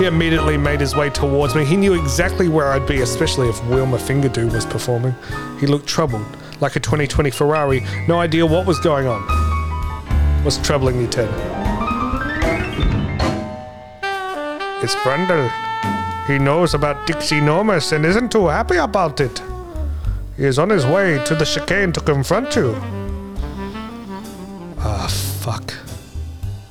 He 0.00 0.06
immediately 0.06 0.56
made 0.56 0.80
his 0.80 0.96
way 0.96 1.08
towards 1.08 1.54
me. 1.54 1.64
He 1.64 1.76
knew 1.76 1.94
exactly 1.94 2.48
where 2.48 2.72
I'd 2.72 2.86
be, 2.88 3.02
especially 3.02 3.48
if 3.48 3.64
Wilma 3.66 3.96
Fingerdo 3.96 4.52
was 4.52 4.66
performing. 4.66 5.14
He 5.60 5.68
looked 5.68 5.86
troubled, 5.86 6.26
like 6.60 6.74
a 6.74 6.80
2020 6.80 7.30
Ferrari, 7.30 7.84
no 8.08 8.18
idea 8.18 8.44
what 8.44 8.66
was 8.66 8.80
going 8.80 9.06
on. 9.06 9.22
What's 10.42 10.58
troubling 10.58 11.00
you, 11.00 11.06
Ted? 11.06 11.65
Brundle. 14.96 15.50
He 16.26 16.38
knows 16.38 16.74
about 16.74 17.06
Dixie 17.06 17.40
Normus 17.40 17.92
and 17.92 18.04
isn't 18.04 18.32
too 18.32 18.46
happy 18.46 18.76
about 18.76 19.20
it. 19.20 19.42
He 20.36 20.44
is 20.44 20.58
on 20.58 20.70
his 20.70 20.84
way 20.84 21.22
to 21.24 21.34
the 21.34 21.44
chicane 21.44 21.92
to 21.92 22.00
confront 22.00 22.54
you. 22.56 22.74
Ah, 24.78 25.08
fuck. 25.40 25.72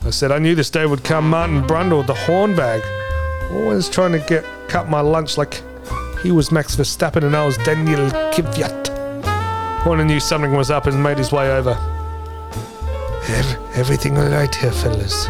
I 0.03 0.10
said 0.12 0.31
I 0.31 0.39
knew 0.39 0.55
this 0.55 0.69
day 0.69 0.86
would 0.86 1.03
come. 1.03 1.29
Martin 1.29 1.63
Brundle, 1.63 2.05
the 2.05 2.13
hornbag, 2.13 2.81
always 3.51 3.89
trying 3.89 4.12
to 4.12 4.19
get 4.19 4.45
cut 4.67 4.89
my 4.89 5.01
lunch 5.01 5.38
like 5.38 5.62
he 6.22 6.31
was 6.31 6.51
Max 6.51 6.75
Verstappen 6.75 7.24
and 7.24 7.36
I 7.36 7.45
was 7.45 7.57
Daniel 7.57 8.10
Kvyat. 8.31 8.89
Horner 9.84 10.05
knew 10.05 10.19
something 10.19 10.53
was 10.53 10.72
up 10.72 10.86
and 10.86 11.01
made 11.01 11.17
his 11.17 11.31
way 11.31 11.51
over. 11.51 11.77
Everything 13.75 14.17
all 14.17 14.29
right 14.29 14.53
here, 14.53 14.72
fellas? 14.72 15.27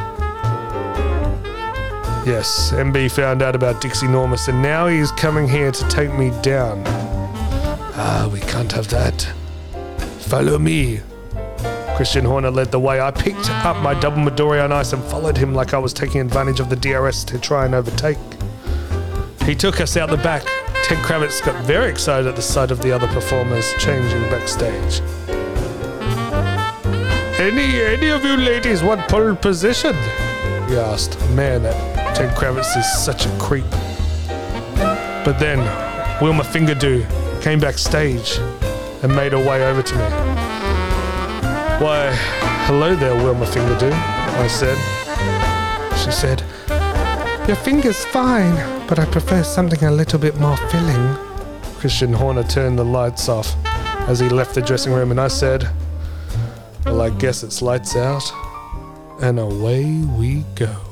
Yes, 2.26 2.72
MB 2.72 3.12
found 3.12 3.44
out 3.44 3.56
about 3.56 3.82
Dixie 3.82 4.08
Normus 4.08 4.48
and 4.48 4.60
now 4.60 4.88
he's 4.88 5.12
coming 5.12 5.48
here 5.48 5.72
to 5.72 5.88
take 5.90 6.12
me 6.12 6.32
down. 6.42 6.82
Ah, 6.88 8.28
we 8.34 8.40
can't 8.40 8.72
have 8.72 8.88
that. 8.88 9.32
Follow 10.22 10.58
me. 10.58 11.02
Christian 11.96 12.26
Horner 12.26 12.50
led 12.50 12.72
the 12.72 12.80
way. 12.80 13.00
I 13.00 13.12
picked 13.12 13.52
up 13.52 13.78
my 13.84 13.94
double 14.00 14.18
Midori 14.18 14.64
on 14.64 14.72
ice 14.72 14.92
and 14.92 15.04
followed 15.04 15.38
him 15.38 15.54
like 15.54 15.76
I 15.76 15.78
was 15.78 15.94
taking 15.94 16.20
advantage 16.20 16.60
of 16.60 16.70
the 16.70 16.76
DRS 16.76 17.24
to 17.26 17.38
try 17.38 17.64
and 17.64 17.76
overtake. 17.76 18.18
He 19.44 19.54
took 19.54 19.80
us 19.80 19.96
out 19.96 20.10
the 20.10 20.18
back. 20.18 20.44
Ted 20.84 20.98
Kravitz 21.06 21.46
got 21.46 21.64
very 21.66 21.92
excited 21.92 22.28
at 22.28 22.36
the 22.36 22.42
sight 22.42 22.72
of 22.72 22.82
the 22.82 22.92
other 22.92 23.08
performers 23.08 23.72
changing 23.78 24.22
backstage. 24.32 25.00
Any 27.40 27.82
any 27.82 28.10
of 28.10 28.26
you 28.26 28.36
ladies 28.36 28.82
want 28.82 29.02
pole 29.10 29.36
position? 29.36 29.94
He 30.68 30.76
asked. 30.76 31.20
Man, 31.36 31.66
Ted 32.16 32.34
Kravitz 32.38 32.78
is 32.78 32.90
such 33.04 33.26
a 33.26 33.38
creep. 33.40 33.70
But 35.26 35.38
then 35.38 35.60
Wilma 36.22 36.44
Fingerdo 36.44 37.04
came 37.42 37.60
backstage 37.60 38.38
and 39.04 39.14
made 39.14 39.34
her 39.34 39.38
way 39.38 39.66
over 39.66 39.82
to 39.82 39.96
me. 39.96 40.02
Why, 41.84 42.16
hello 42.68 42.96
there, 42.96 43.14
Wilma 43.16 43.46
Fingerdo, 43.46 43.92
I 43.92 44.48
said. 44.48 44.78
She 45.98 46.10
said, 46.10 46.42
Your 47.50 47.58
finger's 47.58 48.06
fine, 48.06 48.56
but 48.88 48.98
I 48.98 49.04
prefer 49.04 49.44
something 49.44 49.84
a 49.84 49.92
little 49.92 50.18
bit 50.18 50.38
more 50.38 50.56
filling. 50.70 51.18
Christian 51.80 52.14
Horner 52.14 52.44
turned 52.44 52.80
the 52.80 52.86
lights 52.86 53.28
off 53.28 53.54
as 54.08 54.22
he 54.22 54.30
left 54.30 54.56
the 54.56 54.62
dressing 54.62 54.94
room, 54.94 55.12
and 55.12 55.20
I 55.20 55.28
said, 55.28 55.70
Well, 56.86 57.02
I 57.02 57.10
guess 57.10 57.44
it's 57.44 57.62
lights 57.62 57.98
out. 57.98 58.24
And 59.22 59.38
away 59.38 59.84
we 60.18 60.46
go. 60.56 60.85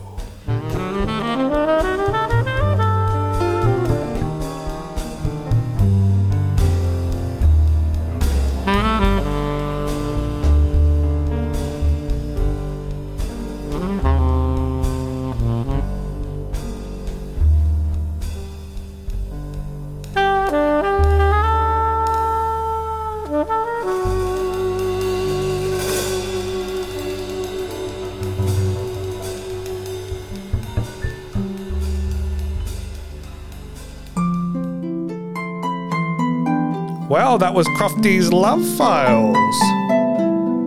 Well, 37.09 37.37
that 37.37 37.53
was 37.53 37.67
Crofty's 37.77 38.31
Love 38.31 38.65
Files. 38.77 39.35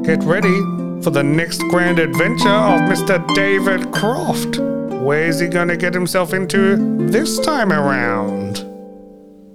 Get 0.07 0.23
ready 0.23 0.61
for 1.02 1.11
the 1.11 1.23
next 1.23 1.61
grand 1.71 1.99
adventure 1.99 2.49
of 2.49 2.81
Mr. 2.83 3.26
David 3.35 3.90
Croft. 3.93 4.59
Where's 5.02 5.40
he 5.40 5.49
gonna 5.49 5.76
get 5.76 5.95
himself 5.95 6.35
into 6.35 6.76
this 7.07 7.38
time 7.40 7.73
around? 7.73 8.59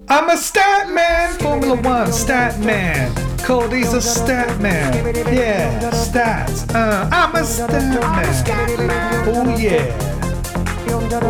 I'm 0.10 0.30
a 0.30 0.38
stat 0.38 0.90
man, 0.90 1.38
Formula 1.38 1.80
One 1.82 2.12
stat 2.12 2.60
man. 2.60 3.14
Cody's 3.40 3.94
a 3.94 4.02
stat 4.02 4.60
man. 4.60 4.94
Yeah, 5.34 5.92
stats. 5.92 6.74
Uh, 6.74 7.08
I'm 7.12 7.36
a 7.36 7.44
stat 7.44 7.70
man. 7.70 9.28
Oh 9.28 9.58
yeah. 9.58 9.96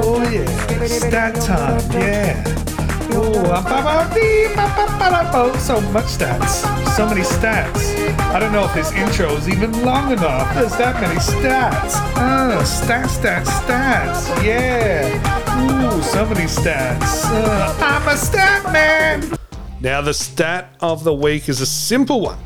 Oh 0.01 0.29
yeah. 0.31 0.87
Stat 0.87 1.35
time. 1.35 1.91
Yeah. 1.91 2.60
So 5.61 5.79
much 5.91 6.05
stats. 6.05 6.65
So 6.95 7.07
many 7.07 7.21
stats. 7.21 7.95
I 8.19 8.39
don't 8.39 8.51
know 8.51 8.65
if 8.65 8.73
this 8.73 8.91
intro 8.93 9.35
is 9.37 9.47
even 9.47 9.71
long 9.83 10.11
enough. 10.11 10.53
There's 10.55 10.75
that 10.77 10.99
many 10.99 11.19
stats. 11.19 11.93
Uh, 12.15 12.61
stats, 12.63 13.19
stats, 13.19 13.45
stats. 13.45 14.43
Yeah. 14.43 15.07
Ooh, 15.61 16.01
so 16.01 16.25
many 16.25 16.47
stats. 16.47 17.23
Uh, 17.25 17.77
I'm 17.79 18.07
a 18.07 18.17
stat 18.17 18.63
man. 18.73 19.37
Now, 19.79 20.01
the 20.01 20.13
stat 20.13 20.75
of 20.81 21.03
the 21.03 21.13
week 21.13 21.47
is 21.47 21.61
a 21.61 21.65
simple 21.65 22.21
one. 22.21 22.39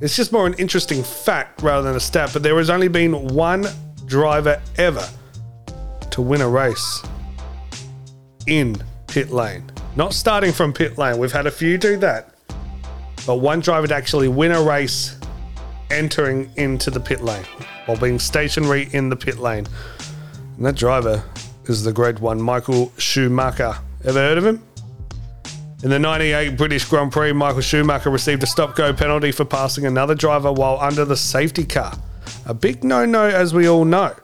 It's 0.00 0.14
just 0.16 0.32
more 0.32 0.46
an 0.46 0.54
interesting 0.54 1.02
fact 1.02 1.60
rather 1.60 1.82
than 1.82 1.96
a 1.96 2.00
stat, 2.00 2.30
but 2.32 2.42
there 2.42 2.56
has 2.58 2.70
only 2.70 2.88
been 2.88 3.28
one 3.28 3.66
driver 4.06 4.62
ever 4.78 5.06
to 6.12 6.22
win 6.22 6.40
a 6.40 6.48
race 6.48 7.02
in 8.46 8.80
pit 9.08 9.30
lane. 9.30 9.71
Not 9.94 10.14
starting 10.14 10.52
from 10.52 10.72
pit 10.72 10.96
lane. 10.96 11.18
We've 11.18 11.32
had 11.32 11.46
a 11.46 11.50
few 11.50 11.76
do 11.76 11.98
that. 11.98 12.34
But 13.26 13.36
one 13.36 13.60
driver 13.60 13.86
to 13.86 13.94
actually 13.94 14.28
win 14.28 14.52
a 14.52 14.62
race 14.62 15.16
entering 15.90 16.50
into 16.56 16.90
the 16.90 16.98
pit 16.98 17.22
lane 17.22 17.44
while 17.84 17.98
being 17.98 18.18
stationary 18.18 18.88
in 18.92 19.10
the 19.10 19.16
pit 19.16 19.38
lane. 19.38 19.66
And 20.56 20.64
that 20.64 20.76
driver 20.76 21.22
is 21.66 21.84
the 21.84 21.92
great 21.92 22.20
one, 22.20 22.40
Michael 22.40 22.90
Schumacher. 22.96 23.76
Ever 24.04 24.18
heard 24.18 24.38
of 24.38 24.46
him? 24.46 24.62
In 25.82 25.90
the 25.90 25.98
98 25.98 26.56
British 26.56 26.84
Grand 26.86 27.12
Prix, 27.12 27.32
Michael 27.32 27.60
Schumacher 27.60 28.08
received 28.08 28.42
a 28.42 28.46
stop 28.46 28.74
go 28.74 28.92
penalty 28.94 29.30
for 29.30 29.44
passing 29.44 29.84
another 29.84 30.14
driver 30.14 30.52
while 30.52 30.78
under 30.80 31.04
the 31.04 31.16
safety 31.16 31.64
car. 31.64 31.92
A 32.46 32.54
big 32.54 32.82
no 32.82 33.04
no, 33.04 33.24
as 33.24 33.52
we 33.52 33.68
all 33.68 33.84
know. 33.84 34.14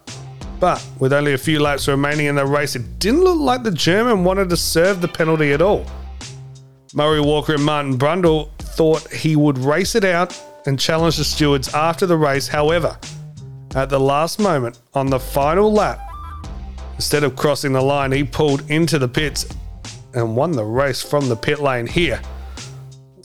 But 0.61 0.85
with 0.99 1.13
only 1.13 1.35
a 1.35 1.39
few 1.39 1.61
laps 1.61 1.87
remaining 1.87 2.27
in 2.27 2.35
the 2.35 2.47
race, 2.47 2.75
it 2.75 2.99
didn't 2.99 3.23
look 3.23 3.39
like 3.39 3.63
the 3.63 3.71
German 3.71 4.25
wanted 4.25 4.49
to 4.51 4.57
serve 4.57 5.01
the 5.01 5.09
penalty 5.09 5.53
at 5.53 5.63
all. 5.63 5.87
Murray 6.95 7.21
Walker 7.21 7.55
and 7.55 7.65
Martin 7.65 7.99
Brundle 7.99 8.51
thought 8.59 9.09
he 9.13 9.37
would 9.37 9.59
race 9.59 9.95
it 9.95 10.05
out 10.05 10.41
and 10.67 10.79
challenge 10.79 11.17
the 11.17 11.25
stewards 11.25 11.73
after 11.75 12.07
the 12.07 12.17
race. 12.17 12.49
However, 12.49 12.99
at 13.75 13.91
the 13.91 14.01
last 14.01 14.39
moment, 14.39 14.81
on 14.95 15.07
the 15.07 15.21
final 15.21 15.73
lap, 15.73 16.01
instead 16.95 17.23
of 17.23 17.37
crossing 17.37 17.73
the 17.73 17.83
line, 17.83 18.11
he 18.11 18.25
pulled 18.25 18.69
into 18.71 18.99
the 18.99 19.09
pits 19.09 19.47
and 20.15 20.35
won 20.35 20.53
the 20.53 20.65
race 20.65 21.03
from 21.03 21.29
the 21.29 21.37
pit 21.37 21.61
lane 21.61 21.87
here. 21.87 22.21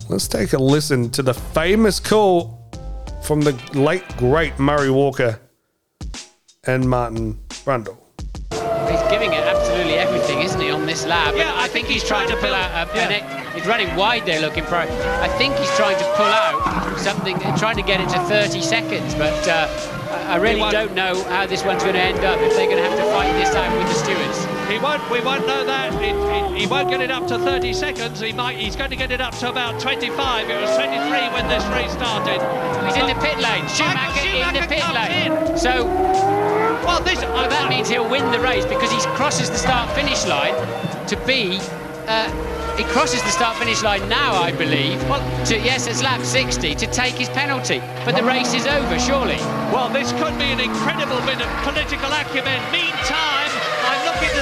Let's 0.09 0.27
take 0.27 0.53
a 0.53 0.57
listen 0.57 1.09
to 1.11 1.23
the 1.23 1.33
famous 1.33 1.99
call 1.99 2.59
from 3.23 3.41
the 3.41 3.53
late 3.73 4.03
great 4.17 4.59
Murray 4.59 4.91
Walker 4.91 5.39
and 6.65 6.89
Martin 6.89 7.38
Brundle. 7.50 7.98
He's 8.89 9.01
giving 9.12 9.34
it 9.34 9.43
absolutely 9.43 9.93
everything, 9.96 10.41
isn't 10.41 10.60
he, 10.60 10.70
on 10.72 10.86
this 10.86 11.05
lap? 11.05 11.34
Yeah, 11.36 11.50
And 11.50 11.50
I 11.51 11.63
I 11.63 11.67
think 11.67 11.74
think 11.74 11.88
he's 11.88 12.01
he's 12.01 12.10
trying 12.10 12.27
to 12.27 12.34
trying 12.34 12.41
to 12.41 12.48
pull 12.48 12.55
out. 12.55 12.88
A, 12.89 12.91
an 12.91 13.12
yeah. 13.12 13.17
ex- 13.17 13.55
he's 13.55 13.65
running 13.67 13.93
wide 13.96 14.25
there, 14.25 14.39
looking 14.41 14.63
for. 14.63 14.75
I 14.75 15.27
think 15.38 15.55
he's 15.55 15.74
trying 15.75 15.98
to 15.98 16.05
pull 16.15 16.25
out 16.25 16.98
something, 17.00 17.39
trying 17.58 17.75
to 17.77 17.84
get 17.84 18.00
it 18.01 18.10
to 18.10 18.20
30 18.25 18.62
seconds. 18.62 19.15
But 19.15 19.48
uh, 19.48 19.67
I 20.27 20.34
I 20.34 20.36
really 20.38 20.70
don't 20.72 20.93
know 20.93 21.22
how 21.25 21.46
this 21.46 21.63
one's 21.63 21.84
going 21.84 21.96
to 21.96 22.01
end 22.01 22.20
up. 22.24 22.39
If 22.39 22.53
they're 22.55 22.67
going 22.70 22.82
to 22.82 22.89
have 22.89 22.98
to 22.98 23.05
fight 23.12 23.32
this 23.34 23.53
out 23.55 23.72
with 23.77 23.88
the 23.88 23.93
stewards. 23.93 24.52
He 24.70 24.79
won't. 24.79 25.03
We 25.12 25.20
won't 25.22 25.46
know 25.46 25.63
that. 25.65 25.93
It, 26.01 26.15
it, 26.15 26.60
he 26.62 26.67
won't 26.67 26.89
get 26.89 27.01
it 27.01 27.12
up 27.12 27.27
to 27.27 27.38
30 27.38 27.74
seconds. 27.74 28.20
He 28.20 28.34
might. 28.34 28.58
He's 28.58 28.75
going 28.75 28.89
to 28.89 28.96
get 28.96 29.12
it 29.12 29.22
up 29.22 29.36
to 29.39 29.50
about 29.50 29.79
25. 29.79 30.50
It 30.50 30.62
was 30.62 30.75
23 30.75 30.89
when 31.34 31.48
this 31.48 31.63
race 31.67 31.91
started. 31.93 32.39
He's 32.86 32.96
in 32.98 33.08
the 33.08 33.15
pit 33.22 33.38
lane. 33.39 33.67
Schumacher, 33.67 34.27
in 34.27 34.53
the 34.53 34.67
pit 34.67 34.84
lane. 34.93 35.32
in. 35.51 35.58
So 35.58 35.86
Well, 36.86 37.01
this. 37.03 37.20
oh, 37.24 37.48
that 37.50 37.70
means 37.70 37.89
he'll 37.89 38.10
win 38.10 38.29
the 38.32 38.39
race 38.39 38.65
because 38.65 38.91
he 38.91 39.00
crosses 39.15 39.50
the 39.50 39.58
start-finish 39.58 40.25
line 40.25 40.55
to 41.08 41.15
be. 41.27 41.60
Uh, 42.08 42.27
he 42.75 42.84
crosses 42.86 43.22
the 43.22 43.29
start-finish 43.29 43.84
line 43.84 44.08
now, 44.10 44.34
I 44.34 44.51
believe. 44.51 44.98
Well- 45.08 45.22
to 45.46 45.60
yes, 45.60 45.88
it's 45.88 46.01
lap 46.01 46.22
60 46.22 46.74
to 46.75 46.88
take 46.88 47.13
his 47.15 47.29
penalty. 47.29 47.79
But 48.05 48.15
the 48.15 48.24
race 48.24 48.53
is 48.53 48.65
over, 48.65 48.98
surely. 49.00 49.38
Well, 49.72 49.89
this 49.89 50.12
could 50.13 50.36
be 50.39 50.46
an 50.51 50.60
incredible 50.60 51.20
bit 51.22 51.39
of 51.41 51.48
political 51.63 52.12
acumen. 52.12 52.60
Meantime, 52.72 53.51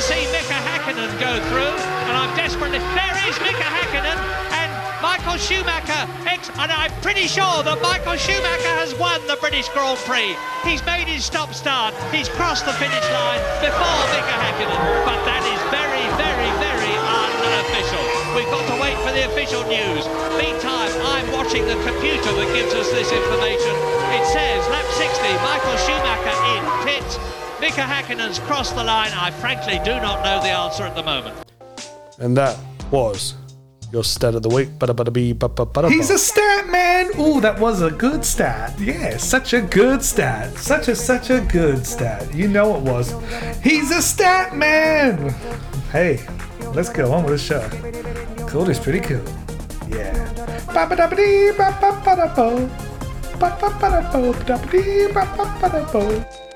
to 0.02 0.08
see 0.08 0.26
Mika 0.34 0.58
Hakkinen 0.66 1.14
go 1.22 1.30
through, 1.54 1.76
and 2.10 2.14
I'm 2.18 2.34
desperately. 2.34 2.80
There 2.98 3.18
is 3.30 3.38
Mika 3.38 3.70
Hakkinen 3.70 4.18
and 4.50 4.70
Michael 4.98 5.38
Schumacher. 5.38 6.10
And 6.58 6.74
I'm 6.74 6.90
pretty 7.06 7.30
sure 7.30 7.62
that 7.62 7.78
Michael 7.86 8.18
Schumacher 8.18 8.74
has 8.82 8.98
won 8.98 9.22
the 9.30 9.38
British 9.38 9.70
Grand 9.70 10.02
Prix. 10.10 10.34
He's 10.66 10.82
made 10.90 11.06
his 11.06 11.22
stop 11.22 11.54
start. 11.54 11.94
He's 12.10 12.30
crossed 12.34 12.66
the 12.66 12.74
finish 12.82 13.06
line 13.14 13.42
before 13.62 14.02
Mika 14.10 14.36
Hakkinen. 14.42 14.82
But 15.06 15.22
that 15.30 15.46
is 15.46 15.62
very, 15.70 16.06
very, 16.18 16.50
very 16.58 16.94
unofficial. 16.98 18.02
We've 18.34 18.50
got 18.50 18.66
to 18.74 18.78
wait 18.82 18.98
for 19.06 19.14
the 19.14 19.30
official 19.30 19.62
news. 19.70 20.10
Meantime, 20.42 20.90
I'm 21.14 21.30
watching 21.30 21.62
the 21.70 21.78
computer 21.86 22.32
that 22.42 22.50
gives 22.58 22.74
us 22.74 22.90
this 22.90 23.14
information. 23.14 23.74
It 24.18 24.26
says 24.34 24.66
lap 24.74 24.88
60, 24.98 25.30
Michael 25.46 25.78
Schumacher 25.86 26.38
in 26.58 26.62
pits. 26.90 27.22
Mika 27.62 27.82
Hakkinen's 27.82 28.40
crossed 28.40 28.76
the 28.76 28.84
line. 28.84 29.12
I 29.14 29.30
frankly 29.30 29.80
do 29.86 29.92
not 29.92 30.26
know 30.26 30.42
the 30.42 30.50
answer 30.50 30.82
at 30.82 30.96
the 30.96 31.04
moment. 31.04 31.38
And 32.18 32.36
that 32.36 32.58
was 32.90 33.36
your 33.94 34.04
stat 34.04 34.34
of 34.34 34.42
the 34.42 34.50
week. 34.50 34.70
He's 35.92 36.10
a 36.10 36.18
stat 36.18 36.72
man. 36.72 37.12
Ooh, 37.20 37.40
that 37.40 37.60
was 37.60 37.84
a 37.84 37.92
good 37.92 38.26
stat. 38.26 38.80
Yeah, 38.80 39.16
such 39.18 39.54
a 39.54 39.62
good 39.62 40.02
stat. 40.02 40.58
Such 40.58 40.88
a 40.88 40.96
such 40.96 41.30
a 41.30 41.40
good 41.42 41.86
stat. 41.86 42.34
You 42.34 42.48
know 42.48 42.76
it 42.78 42.82
was. 42.82 43.14
He's 43.62 43.92
a 43.92 44.02
stat 44.02 44.56
man. 44.58 45.30
Hey, 45.92 46.26
let's 46.74 46.90
go 46.90 47.14
on 47.14 47.26
with 47.26 47.34
the 47.34 47.38
show. 47.38 48.48
Cody's 48.48 48.80
pretty 48.80 49.02
cool. 49.02 49.24
Yeah. 49.88 50.18
Ba-ba-da-ba-dee, 50.74 51.52
ba-ba-ba-da-bo. 51.56 52.68
Ba-ba-ba-da-bo, 53.38 54.34
ba-da-ba-dee, 54.34 55.14
ba-ba-ba-da-bo. 55.14 56.51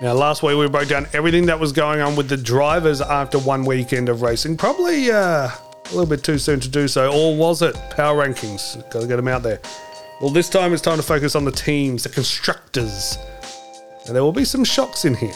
Now, 0.00 0.12
last 0.12 0.42
week 0.42 0.56
we 0.56 0.68
broke 0.68 0.88
down 0.88 1.06
everything 1.12 1.46
that 1.46 1.58
was 1.58 1.70
going 1.70 2.00
on 2.00 2.16
with 2.16 2.28
the 2.28 2.36
drivers 2.36 3.00
after 3.00 3.38
one 3.38 3.64
weekend 3.64 4.08
of 4.08 4.22
racing. 4.22 4.56
Probably 4.56 5.10
uh, 5.10 5.48
a 5.48 5.90
little 5.90 6.06
bit 6.06 6.24
too 6.24 6.36
soon 6.36 6.58
to 6.60 6.68
do 6.68 6.88
so, 6.88 7.12
or 7.12 7.36
was 7.36 7.62
it? 7.62 7.76
Power 7.90 8.26
rankings. 8.26 8.74
Got 8.90 9.02
to 9.02 9.06
get 9.06 9.16
them 9.16 9.28
out 9.28 9.44
there. 9.44 9.60
Well, 10.20 10.30
this 10.30 10.48
time 10.48 10.72
it's 10.72 10.82
time 10.82 10.96
to 10.96 11.02
focus 11.02 11.36
on 11.36 11.44
the 11.44 11.52
teams, 11.52 12.02
the 12.02 12.08
constructors. 12.08 13.18
And 14.06 14.16
there 14.16 14.24
will 14.24 14.32
be 14.32 14.44
some 14.44 14.64
shocks 14.64 15.04
in 15.04 15.14
here. 15.14 15.34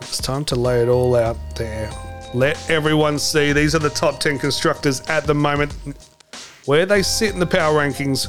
It's 0.00 0.18
time 0.18 0.46
to 0.46 0.56
lay 0.56 0.82
it 0.82 0.88
all 0.88 1.14
out 1.14 1.36
there. 1.56 1.90
Let 2.32 2.70
everyone 2.70 3.18
see 3.18 3.52
these 3.52 3.74
are 3.74 3.80
the 3.80 3.90
top 3.90 4.18
10 4.18 4.38
constructors 4.38 5.02
at 5.02 5.24
the 5.24 5.34
moment. 5.34 5.74
Where 6.64 6.86
they 6.86 7.02
sit 7.02 7.34
in 7.34 7.38
the 7.38 7.46
power 7.46 7.78
rankings, 7.78 8.28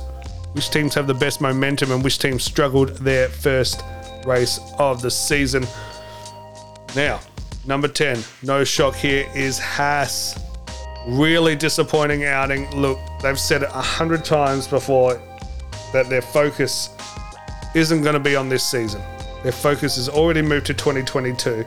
which 0.54 0.70
teams 0.70 0.94
have 0.96 1.08
the 1.08 1.14
best 1.14 1.40
momentum, 1.40 1.92
and 1.92 2.04
which 2.04 2.20
teams 2.20 2.44
struggled 2.44 2.90
their 2.98 3.30
first 3.30 3.84
race 4.26 4.60
of 4.78 5.02
the 5.02 5.12
season. 5.12 5.66
Now, 6.96 7.20
number 7.66 7.88
10, 7.88 8.22
no 8.44 8.64
shock 8.64 8.96
here, 8.96 9.30
is 9.36 9.60
Haas. 9.60 10.40
Really 11.08 11.56
disappointing 11.56 12.26
outing. 12.26 12.70
Look, 12.76 13.00
they've 13.22 13.40
said 13.40 13.64
it 13.64 13.70
a 13.70 13.82
hundred 13.82 14.24
times 14.24 14.68
before 14.68 15.20
that 15.94 16.10
their 16.10 16.22
focus 16.22 16.90
isn't 17.74 18.02
going 18.02 18.14
to 18.14 18.20
be 18.20 18.36
on 18.36 18.50
this 18.50 18.64
season. 18.64 19.02
Their 19.44 19.52
focus 19.52 19.96
has 19.96 20.10
already 20.10 20.42
moved 20.42 20.68
to 20.68 20.74
2022. 20.74 21.66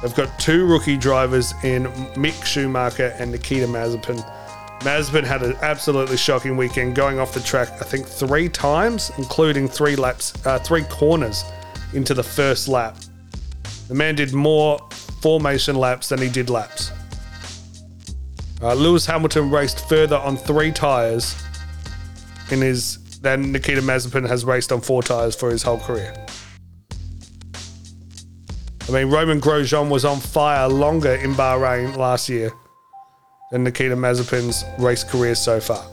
They've 0.00 0.14
got 0.14 0.38
two 0.38 0.66
rookie 0.66 0.96
drivers 0.96 1.52
in 1.62 1.84
Mick 2.14 2.44
Schumacher 2.44 3.14
and 3.18 3.30
Nikita 3.30 3.66
Mazepin. 3.66 4.24
Mazepin 4.80 5.22
had 5.22 5.42
an 5.42 5.56
absolutely 5.62 6.16
shocking 6.16 6.56
weekend, 6.56 6.96
going 6.96 7.20
off 7.20 7.34
the 7.34 7.40
track, 7.40 7.68
I 7.80 7.84
think 7.84 8.06
three 8.06 8.48
times, 8.48 9.12
including 9.16 9.68
three 9.68 9.94
laps, 9.94 10.34
uh, 10.44 10.58
three 10.58 10.82
corners 10.84 11.44
into 11.94 12.14
the 12.14 12.22
first 12.22 12.68
lap. 12.68 12.96
The 13.88 13.94
man 13.94 14.14
did 14.14 14.32
more 14.32 14.78
formation 15.20 15.76
laps 15.76 16.08
than 16.08 16.20
he 16.20 16.28
did 16.28 16.50
laps. 16.50 16.92
Uh, 18.62 18.74
Lewis 18.74 19.04
Hamilton 19.06 19.50
raced 19.50 19.88
further 19.88 20.16
on 20.16 20.36
three 20.36 20.70
tires 20.70 21.34
in 22.50 22.60
his 22.60 22.98
than 23.20 23.52
Nikita 23.52 23.80
Mazepin 23.80 24.28
has 24.28 24.44
raced 24.44 24.72
on 24.72 24.80
four 24.80 25.02
tires 25.02 25.36
for 25.36 25.50
his 25.50 25.62
whole 25.62 25.78
career. 25.78 26.12
I 28.88 28.90
mean, 28.90 29.10
Romain 29.10 29.40
Grosjean 29.40 29.88
was 29.88 30.04
on 30.04 30.18
fire 30.18 30.68
longer 30.68 31.14
in 31.14 31.34
Bahrain 31.34 31.96
last 31.96 32.28
year 32.28 32.50
than 33.52 33.62
Nikita 33.62 33.94
Mazepin's 33.94 34.64
race 34.78 35.04
career 35.04 35.36
so 35.36 35.60
far. 35.60 35.84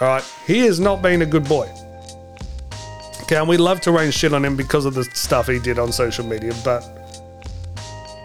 All 0.00 0.08
right, 0.08 0.24
he 0.46 0.60
has 0.60 0.80
not 0.80 1.00
been 1.00 1.22
a 1.22 1.26
good 1.26 1.48
boy. 1.48 1.70
And 3.38 3.48
we 3.48 3.56
love 3.56 3.80
to 3.82 3.92
rain 3.92 4.10
shit 4.10 4.32
on 4.34 4.44
him 4.44 4.56
because 4.56 4.84
of 4.84 4.94
the 4.94 5.04
stuff 5.04 5.46
he 5.46 5.58
did 5.58 5.78
on 5.78 5.92
social 5.92 6.26
media, 6.26 6.52
but 6.64 6.84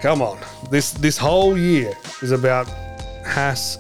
come 0.02 0.22
on, 0.22 0.40
this 0.72 0.92
this 0.92 1.18
whole 1.18 1.58
year 1.58 1.94
is 2.22 2.32
about 2.32 2.68
Haas 3.26 3.78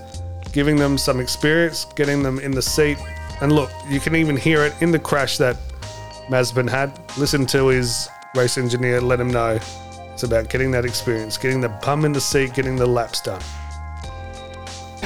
giving 0.51 0.77
them 0.77 0.97
some 0.97 1.19
experience, 1.19 1.85
getting 1.95 2.23
them 2.23 2.39
in 2.39 2.51
the 2.51 2.61
seat, 2.61 2.97
and 3.41 3.51
look, 3.51 3.69
you 3.89 3.99
can 3.99 4.15
even 4.15 4.37
hear 4.37 4.63
it 4.63 4.73
in 4.81 4.91
the 4.91 4.99
crash 4.99 5.37
that 5.37 5.57
Mazepin 6.29 6.69
had. 6.69 6.97
Listen 7.17 7.45
to 7.47 7.67
his 7.67 8.07
race 8.35 8.57
engineer, 8.57 9.01
let 9.01 9.19
him 9.19 9.29
know 9.29 9.59
it's 10.13 10.23
about 10.23 10.49
getting 10.49 10.71
that 10.71 10.85
experience, 10.85 11.37
getting 11.37 11.59
the 11.59 11.69
bum 11.69 12.05
in 12.05 12.13
the 12.13 12.21
seat, 12.21 12.53
getting 12.53 12.77
the 12.77 12.85
laps 12.85 13.19
done. 13.19 13.41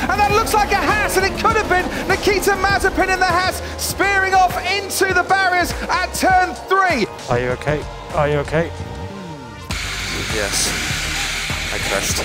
And 0.10 0.20
that 0.20 0.32
looks 0.32 0.54
like 0.56 0.72
a 0.72 0.76
Haas, 0.76 1.18
and 1.18 1.26
it 1.26 1.34
could 1.40 1.56
have 1.56 1.70
been 1.70 1.86
Nikita 2.08 2.52
Mazepin 2.58 3.14
in 3.14 3.20
the 3.20 3.26
Haas, 3.26 3.62
spearing 3.78 4.34
off 4.34 4.58
into 4.66 5.14
the 5.14 5.24
barriers 5.24 5.72
at 5.88 6.12
turn 6.14 6.56
three. 6.66 7.06
Are 7.30 7.40
you 7.40 7.50
okay? 7.52 7.86
Are 8.16 8.28
you 8.28 8.38
okay? 8.40 8.72
Yes. 10.34 10.68
I 11.72 11.78
crashed. 11.78 12.20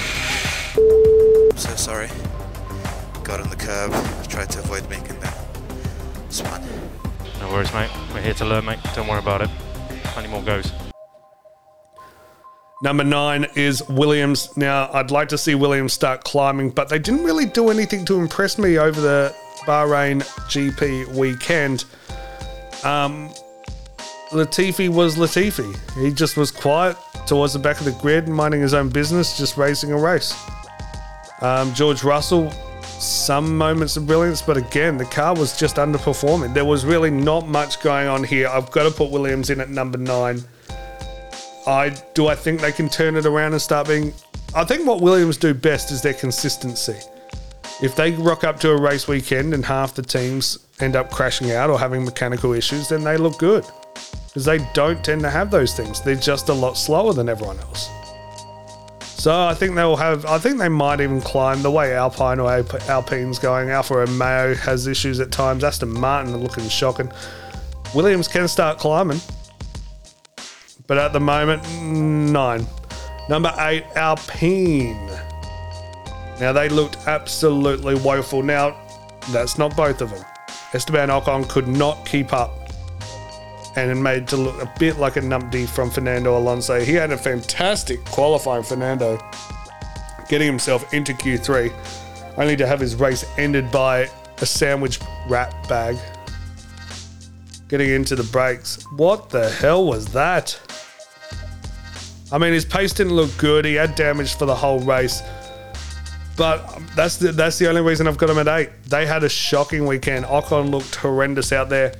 I'm 1.53 1.59
so 1.59 1.77
sorry. 1.77 2.09
Got 3.23 3.41
on 3.41 3.51
the 3.51 3.57
curb, 3.57 3.93
I've 3.93 4.29
tried 4.29 4.51
to 4.51 4.61
avoid 4.61 4.89
making 4.89 5.19
that 5.21 5.37
It's 6.27 6.41
fine. 6.41 6.63
No 7.41 7.51
worries, 7.51 7.73
mate. 7.75 7.91
We're 8.13 8.23
here 8.23 8.35
to 8.35 8.45
learn, 8.45 8.65
mate. 8.65 8.79
Don't 8.95 9.09
worry 9.09 9.19
about 9.19 9.43
it. 9.43 9.51
Plenty 10.05 10.29
more 10.29 10.43
goes. 10.43 10.73
Number 12.85 13.03
nine 13.03 13.47
is 13.55 13.83
Williams. 13.89 14.55
Now, 14.59 14.91
I'd 14.93 15.11
like 15.11 15.31
to 15.31 15.39
see 15.39 15.55
Williams 15.55 15.95
start 15.95 16.23
climbing, 16.23 16.69
but 16.69 16.91
they 16.91 16.99
didn't 16.99 17.25
really 17.25 17.47
do 17.47 17.71
anything 17.71 18.05
to 18.05 18.21
impress 18.21 18.59
me 18.59 18.77
over 18.77 19.01
the 19.01 19.35
Bahrain 19.61 20.21
GP 20.51 21.09
weekend. 21.17 21.87
Um, 22.85 23.31
Latifi 24.33 24.91
was 24.91 25.17
Latifi. 25.17 25.75
He 25.99 26.13
just 26.13 26.37
was 26.37 26.51
quiet 26.51 26.99
towards 27.27 27.55
the 27.55 27.59
back 27.59 27.79
of 27.79 27.87
the 27.87 27.93
grid, 28.03 28.29
minding 28.29 28.61
his 28.61 28.75
own 28.75 28.91
business, 28.91 29.39
just 29.39 29.57
racing 29.57 29.91
a 29.91 29.99
race. 29.99 30.39
Um, 31.41 31.73
George 31.73 32.05
Russell, 32.05 32.51
some 33.01 33.57
moments 33.57 33.97
of 33.97 34.07
brilliance, 34.07 34.43
but 34.43 34.59
again, 34.59 34.99
the 34.99 35.07
car 35.07 35.35
was 35.35 35.59
just 35.59 35.77
underperforming. 35.77 36.53
There 36.53 36.67
was 36.67 36.85
really 36.85 37.11
not 37.11 37.49
much 37.49 37.81
going 37.81 38.09
on 38.09 38.25
here. 38.25 38.47
I've 38.47 38.71
got 38.71 38.83
to 38.83 38.91
put 38.91 39.11
Williams 39.11 39.49
in 39.49 39.59
at 39.61 39.71
number 39.71 39.97
nine. 39.97 40.45
I 41.67 41.91
do 42.15 42.29
I 42.29 42.35
think 42.35 42.61
they 42.61 42.73
can 42.73 42.89
turn 42.89 43.17
it 43.17 43.27
around 43.27 43.53
and 43.53 43.63
start 43.63 43.89
being. 43.89 44.13
I 44.55 44.65
think 44.65 44.87
what 44.87 45.01
Williams 45.01 45.37
do 45.37 45.55
best 45.55 45.91
is 45.91 46.03
their 46.03 46.15
consistency. 46.15 46.97
If 47.83 47.97
they 47.97 48.13
rock 48.13 48.45
up 48.45 48.61
to 48.61 48.71
a 48.71 48.81
race 48.81 49.09
weekend 49.09 49.53
and 49.53 49.65
half 49.65 49.95
the 49.95 50.03
teams 50.03 50.59
end 50.81 50.95
up 50.95 51.11
crashing 51.11 51.51
out 51.53 51.71
or 51.71 51.79
having 51.79 52.05
mechanical 52.05 52.53
issues, 52.53 52.89
then 52.89 53.03
they 53.03 53.17
look 53.17 53.39
good 53.39 53.65
because 54.27 54.45
they 54.45 54.59
don't 54.75 55.03
tend 55.05 55.23
to 55.23 55.31
have 55.31 55.51
those 55.51 55.75
things. 55.75 56.01
They're 56.01 56.15
just 56.15 56.49
a 56.49 56.53
lot 56.53 56.75
slower 56.77 57.13
than 57.13 57.29
everyone 57.29 57.59
else. 57.61 57.89
So 59.25 59.47
I 59.47 59.55
think 59.55 59.75
they'll 59.75 59.97
have. 59.97 60.27
I 60.27 60.39
think 60.39 60.59
they 60.59 60.69
might 60.69 61.01
even 61.01 61.21
climb 61.21 61.63
the 61.63 61.71
way 61.71 61.95
Alpine 61.95 62.39
or 62.39 62.51
Alp- 62.51 62.89
Alpine's 62.91 63.39
going. 63.39 63.71
Alfa 63.71 63.97
Romeo 63.97 64.55
has 64.55 64.87
issues 64.87 65.19
at 65.19 65.33
times. 65.33 65.65
Aston 65.65 65.89
Martin 65.89 66.35
are 66.35 66.39
looking 66.39 66.69
shocking. 66.69 67.11
Williams 67.95 68.29
can 68.29 68.47
start 68.49 68.79
climbing, 68.79 69.21
but 70.87 70.99
at 70.99 71.13
the 71.13 71.21
moment, 71.21 71.63
nine. 71.81 72.67
Number 73.29 73.53
eight, 73.59 73.85
Alpine. 73.95 75.09
Now 76.41 76.53
they 76.53 76.69
looked 76.69 76.97
absolutely 77.07 77.95
woeful. 77.95 78.43
Now 78.43 78.77
that's 79.31 79.57
not 79.57 79.77
both 79.77 80.01
of 80.01 80.11
them. 80.11 80.25
Esteban 80.73 81.09
Ocon 81.09 81.49
could 81.49 81.69
not 81.69 82.05
keep 82.05 82.33
up 82.33 82.51
and 83.77 83.91
it 83.91 83.95
made 83.97 84.29
to 84.29 84.37
look 84.37 84.61
a 84.63 84.73
bit 84.79 84.99
like 84.99 85.17
a 85.17 85.21
numpty 85.21 85.69
from 85.69 85.91
Fernando 85.91 86.39
Alonso. 86.39 86.81
He 86.81 86.93
had 86.93 87.11
a 87.11 87.17
fantastic 87.19 88.05
qualifying 88.05 88.63
Fernando, 88.63 89.19
getting 90.29 90.47
himself 90.47 90.93
into 90.95 91.13
Q3, 91.13 91.73
only 92.37 92.57
to 92.57 92.67
have 92.67 92.81
his 92.81 92.95
race 92.97 93.25
ended 93.37 93.71
by 93.71 94.09
a 94.39 94.47
sandwich 94.47 95.01
wrap 95.29 95.69
bag. 95.69 95.97
Getting 97.69 97.91
into 97.91 98.15
the 98.15 98.25
brakes. 98.25 98.85
What 98.97 99.31
the 99.31 99.51
hell 99.51 99.85
was 99.85 100.07
that? 100.13 100.59
I 102.35 102.39
mean, 102.39 102.53
his 102.53 102.65
pace 102.65 102.93
didn't 102.93 103.15
look 103.15 103.31
good. 103.39 103.65
He 103.65 103.75
had 103.75 103.95
damage 103.95 104.35
for 104.35 104.45
the 104.45 104.57
whole 104.57 104.81
race. 104.81 105.23
But 106.37 106.81
that's 106.97 107.17
the, 107.17 107.31
that's 107.31 107.61
the 107.61 107.69
only 107.69 107.81
reason 107.81 108.09
I've 108.09 108.19
got 108.19 108.29
him 108.29 108.39
at 108.41 108.49
eight. 108.49 108.71
They 108.89 109.07
had 109.07 109.23
a 109.23 109.29
shocking 109.29 109.87
weekend. 109.87 110.25
Ocon 110.25 110.69
looked 110.69 110.97
horrendous 110.97 111.53
out 111.53 111.69
there. 111.69 111.95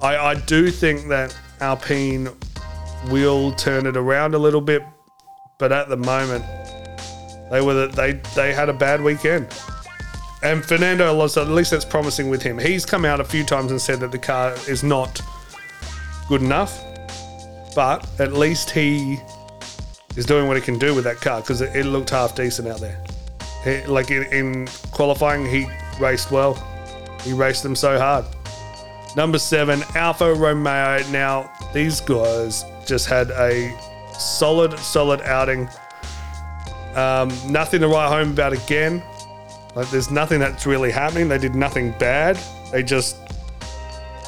I, 0.00 0.16
I 0.16 0.34
do 0.36 0.70
think 0.70 1.08
that 1.08 1.36
Alpine 1.60 2.30
will 3.10 3.52
turn 3.56 3.84
it 3.84 3.94
around 3.94 4.34
a 4.34 4.38
little 4.38 4.62
bit, 4.62 4.82
but 5.58 5.70
at 5.70 5.90
the 5.90 5.98
moment, 5.98 6.46
they 7.50 7.60
were 7.60 7.74
the, 7.74 7.88
they 7.88 8.12
they 8.34 8.54
had 8.54 8.70
a 8.70 8.72
bad 8.72 9.02
weekend. 9.02 9.48
And 10.42 10.64
Fernando 10.64 11.12
Alonso, 11.12 11.42
at 11.42 11.48
least 11.48 11.72
that's 11.72 11.84
promising 11.84 12.30
with 12.30 12.40
him. 12.40 12.58
He's 12.58 12.86
come 12.86 13.04
out 13.04 13.20
a 13.20 13.24
few 13.24 13.44
times 13.44 13.70
and 13.70 13.78
said 13.78 14.00
that 14.00 14.12
the 14.12 14.18
car 14.18 14.54
is 14.66 14.82
not 14.82 15.20
good 16.26 16.40
enough, 16.40 16.82
but 17.74 18.08
at 18.18 18.32
least 18.32 18.70
he 18.70 19.18
is 20.18 20.26
doing 20.26 20.48
what 20.48 20.56
he 20.56 20.62
can 20.62 20.78
do 20.78 20.96
with 20.96 21.04
that 21.04 21.20
car 21.20 21.40
because 21.40 21.60
it, 21.60 21.74
it 21.76 21.84
looked 21.84 22.10
half 22.10 22.34
decent 22.34 22.66
out 22.66 22.80
there. 22.80 23.00
He- 23.62 23.86
like 23.86 24.10
in, 24.10 24.24
in 24.32 24.66
qualifying, 24.90 25.46
he 25.46 25.66
raced 26.00 26.32
well. 26.32 26.54
He 27.22 27.32
raced 27.32 27.62
them 27.62 27.76
so 27.76 27.98
hard. 27.98 28.24
Number 29.16 29.38
seven, 29.38 29.82
Alfa 29.94 30.34
Romeo. 30.34 31.02
Now, 31.10 31.50
these 31.72 32.00
guys 32.00 32.64
just 32.84 33.06
had 33.06 33.30
a 33.30 33.72
solid, 34.12 34.76
solid 34.80 35.20
outing. 35.22 35.68
Um, 36.96 37.30
nothing 37.46 37.80
to 37.80 37.88
write 37.88 38.08
home 38.08 38.32
about 38.32 38.52
again. 38.52 39.02
Like, 39.76 39.88
there's 39.90 40.10
nothing 40.10 40.40
that's 40.40 40.66
really 40.66 40.90
happening. 40.90 41.28
They 41.28 41.38
did 41.38 41.54
nothing 41.54 41.92
bad. 41.92 42.36
They 42.72 42.82
just, 42.82 43.16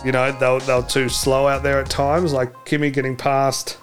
you 0.04 0.12
know, 0.12 0.30
they 0.30 0.48
were, 0.48 0.60
they 0.60 0.74
were 0.74 0.86
too 0.86 1.08
slow 1.08 1.48
out 1.48 1.64
there 1.64 1.80
at 1.80 1.90
times. 1.90 2.32
Like 2.32 2.52
Kimi 2.64 2.90
getting 2.90 3.16
passed 3.16 3.78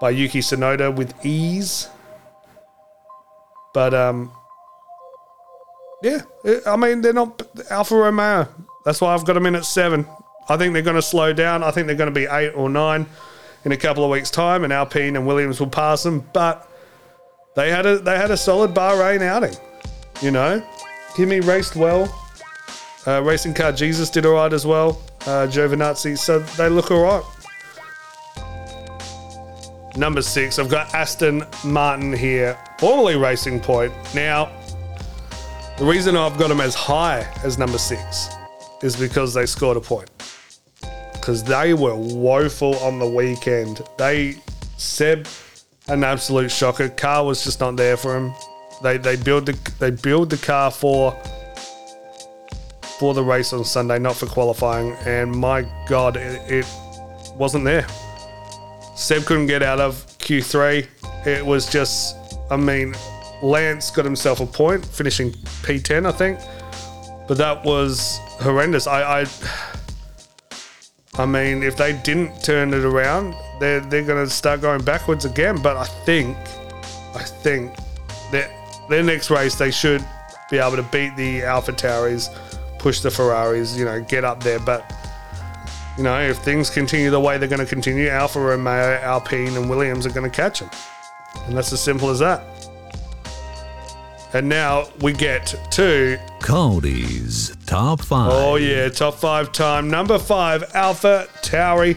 by 0.00 0.10
Yuki 0.10 0.40
Tsunoda 0.40 0.94
with 0.94 1.14
ease. 1.24 1.88
But, 3.72 3.94
um, 3.94 4.32
yeah, 6.02 6.22
I 6.66 6.76
mean, 6.76 7.00
they're 7.00 7.12
not 7.12 7.42
Alfa 7.70 7.94
Romeo. 7.96 8.48
That's 8.84 9.00
why 9.00 9.14
I've 9.14 9.24
got 9.24 9.34
them 9.34 9.46
in 9.46 9.54
at 9.54 9.64
seven. 9.64 10.06
I 10.48 10.56
think 10.56 10.72
they're 10.72 10.82
going 10.82 10.96
to 10.96 11.02
slow 11.02 11.32
down. 11.32 11.62
I 11.62 11.70
think 11.70 11.86
they're 11.86 11.96
going 11.96 12.12
to 12.12 12.14
be 12.14 12.26
eight 12.30 12.50
or 12.50 12.68
nine 12.70 13.06
in 13.64 13.72
a 13.72 13.76
couple 13.76 14.04
of 14.04 14.10
weeks' 14.10 14.30
time, 14.30 14.62
and 14.62 14.72
Alpine 14.72 15.16
and 15.16 15.26
Williams 15.26 15.58
will 15.58 15.68
pass 15.68 16.04
them. 16.04 16.24
But 16.32 16.70
they 17.56 17.70
had 17.70 17.84
a 17.84 17.98
they 17.98 18.16
had 18.16 18.30
a 18.30 18.36
solid 18.36 18.72
Bahrain 18.72 19.22
outing. 19.22 19.56
You 20.22 20.30
know, 20.30 20.64
Kimi 21.16 21.40
raced 21.40 21.74
well. 21.74 22.12
Uh, 23.06 23.22
racing 23.22 23.54
car 23.54 23.72
Jesus 23.72 24.10
did 24.10 24.24
all 24.24 24.34
right 24.34 24.52
as 24.52 24.64
well. 24.66 25.02
Uh, 25.22 25.46
Giovinazzi, 25.48 26.16
so 26.16 26.38
they 26.38 26.68
look 26.68 26.90
all 26.90 27.02
right. 27.02 27.24
Number 29.96 30.20
six, 30.20 30.58
I've 30.58 30.68
got 30.68 30.92
Aston 30.94 31.42
Martin 31.64 32.12
here, 32.12 32.58
formerly 32.78 33.16
Racing 33.16 33.60
Point. 33.60 33.92
Now, 34.14 34.50
the 35.78 35.86
reason 35.86 36.16
I've 36.16 36.38
got 36.38 36.48
them 36.48 36.60
as 36.60 36.74
high 36.74 37.26
as 37.42 37.56
number 37.56 37.78
six 37.78 38.28
is 38.82 38.94
because 38.94 39.32
they 39.32 39.46
scored 39.46 39.78
a 39.78 39.80
point. 39.80 40.10
Because 41.12 41.42
they 41.42 41.72
were 41.72 41.96
woeful 41.96 42.76
on 42.76 42.98
the 42.98 43.06
weekend. 43.06 43.80
They 43.96 44.36
Seb, 44.76 45.26
an 45.88 46.04
absolute 46.04 46.50
shocker. 46.50 46.90
Car 46.90 47.24
was 47.24 47.42
just 47.42 47.60
not 47.60 47.76
there 47.76 47.96
for 47.96 48.16
him. 48.16 48.34
They 48.82 48.98
they 48.98 49.16
build 49.16 49.46
the 49.46 49.58
they 49.78 49.90
build 49.90 50.28
the 50.28 50.36
car 50.36 50.70
for 50.70 51.12
for 52.98 53.14
the 53.14 53.22
race 53.22 53.54
on 53.54 53.64
Sunday, 53.64 53.98
not 53.98 54.16
for 54.16 54.26
qualifying. 54.26 54.92
And 55.06 55.32
my 55.32 55.66
God, 55.88 56.18
it, 56.18 56.42
it 56.50 56.66
wasn't 57.36 57.64
there. 57.64 57.86
Seb 58.96 59.24
couldn't 59.26 59.46
get 59.46 59.62
out 59.62 59.78
of 59.78 59.94
Q3. 60.18 60.86
It 61.26 61.44
was 61.44 61.70
just, 61.70 62.16
I 62.50 62.56
mean, 62.56 62.94
Lance 63.42 63.90
got 63.90 64.04
himself 64.04 64.40
a 64.40 64.46
point, 64.46 64.84
finishing 64.84 65.32
P10, 65.62 66.06
I 66.06 66.12
think. 66.12 66.40
But 67.28 67.36
that 67.38 67.64
was 67.64 68.18
horrendous. 68.40 68.86
I, 68.86 69.22
I, 69.22 69.26
I 71.18 71.26
mean, 71.26 71.62
if 71.62 71.76
they 71.76 71.92
didn't 71.92 72.42
turn 72.42 72.72
it 72.72 72.84
around, 72.84 73.34
they're 73.58 73.80
they're 73.80 74.04
going 74.04 74.24
to 74.24 74.30
start 74.30 74.60
going 74.60 74.82
backwards 74.82 75.24
again. 75.24 75.60
But 75.60 75.76
I 75.76 75.84
think, 75.84 76.36
I 77.14 77.22
think 77.22 77.74
that 78.32 78.50
their 78.88 79.02
next 79.02 79.30
race 79.30 79.56
they 79.56 79.70
should 79.70 80.04
be 80.50 80.58
able 80.58 80.76
to 80.76 80.82
beat 80.84 81.16
the 81.16 81.40
AlphaTauris, 81.40 82.28
push 82.78 83.00
the 83.00 83.10
Ferraris, 83.10 83.76
you 83.76 83.84
know, 83.84 84.00
get 84.02 84.24
up 84.24 84.42
there. 84.42 84.60
But 84.60 84.90
you 85.96 86.02
know, 86.02 86.20
if 86.20 86.38
things 86.38 86.68
continue 86.68 87.10
the 87.10 87.20
way 87.20 87.38
they're 87.38 87.48
going 87.48 87.60
to 87.60 87.66
continue, 87.66 88.08
Alfa 88.08 88.40
Romeo, 88.40 88.98
Alpine, 89.02 89.56
and 89.56 89.70
Williams 89.70 90.06
are 90.06 90.10
going 90.10 90.30
to 90.30 90.34
catch 90.34 90.60
them, 90.60 90.70
and 91.46 91.56
that's 91.56 91.72
as 91.72 91.80
simple 91.80 92.10
as 92.10 92.18
that. 92.18 92.42
And 94.32 94.48
now 94.48 94.88
we 95.00 95.12
get 95.12 95.54
to 95.70 96.18
Cody's 96.40 97.56
Top 97.66 98.02
5. 98.02 98.30
Oh 98.32 98.56
yeah, 98.56 98.88
top 98.88 99.14
five 99.14 99.50
time. 99.52 99.88
Number 99.88 100.18
five, 100.18 100.64
Alpha 100.74 101.26
Tauri. 101.42 101.96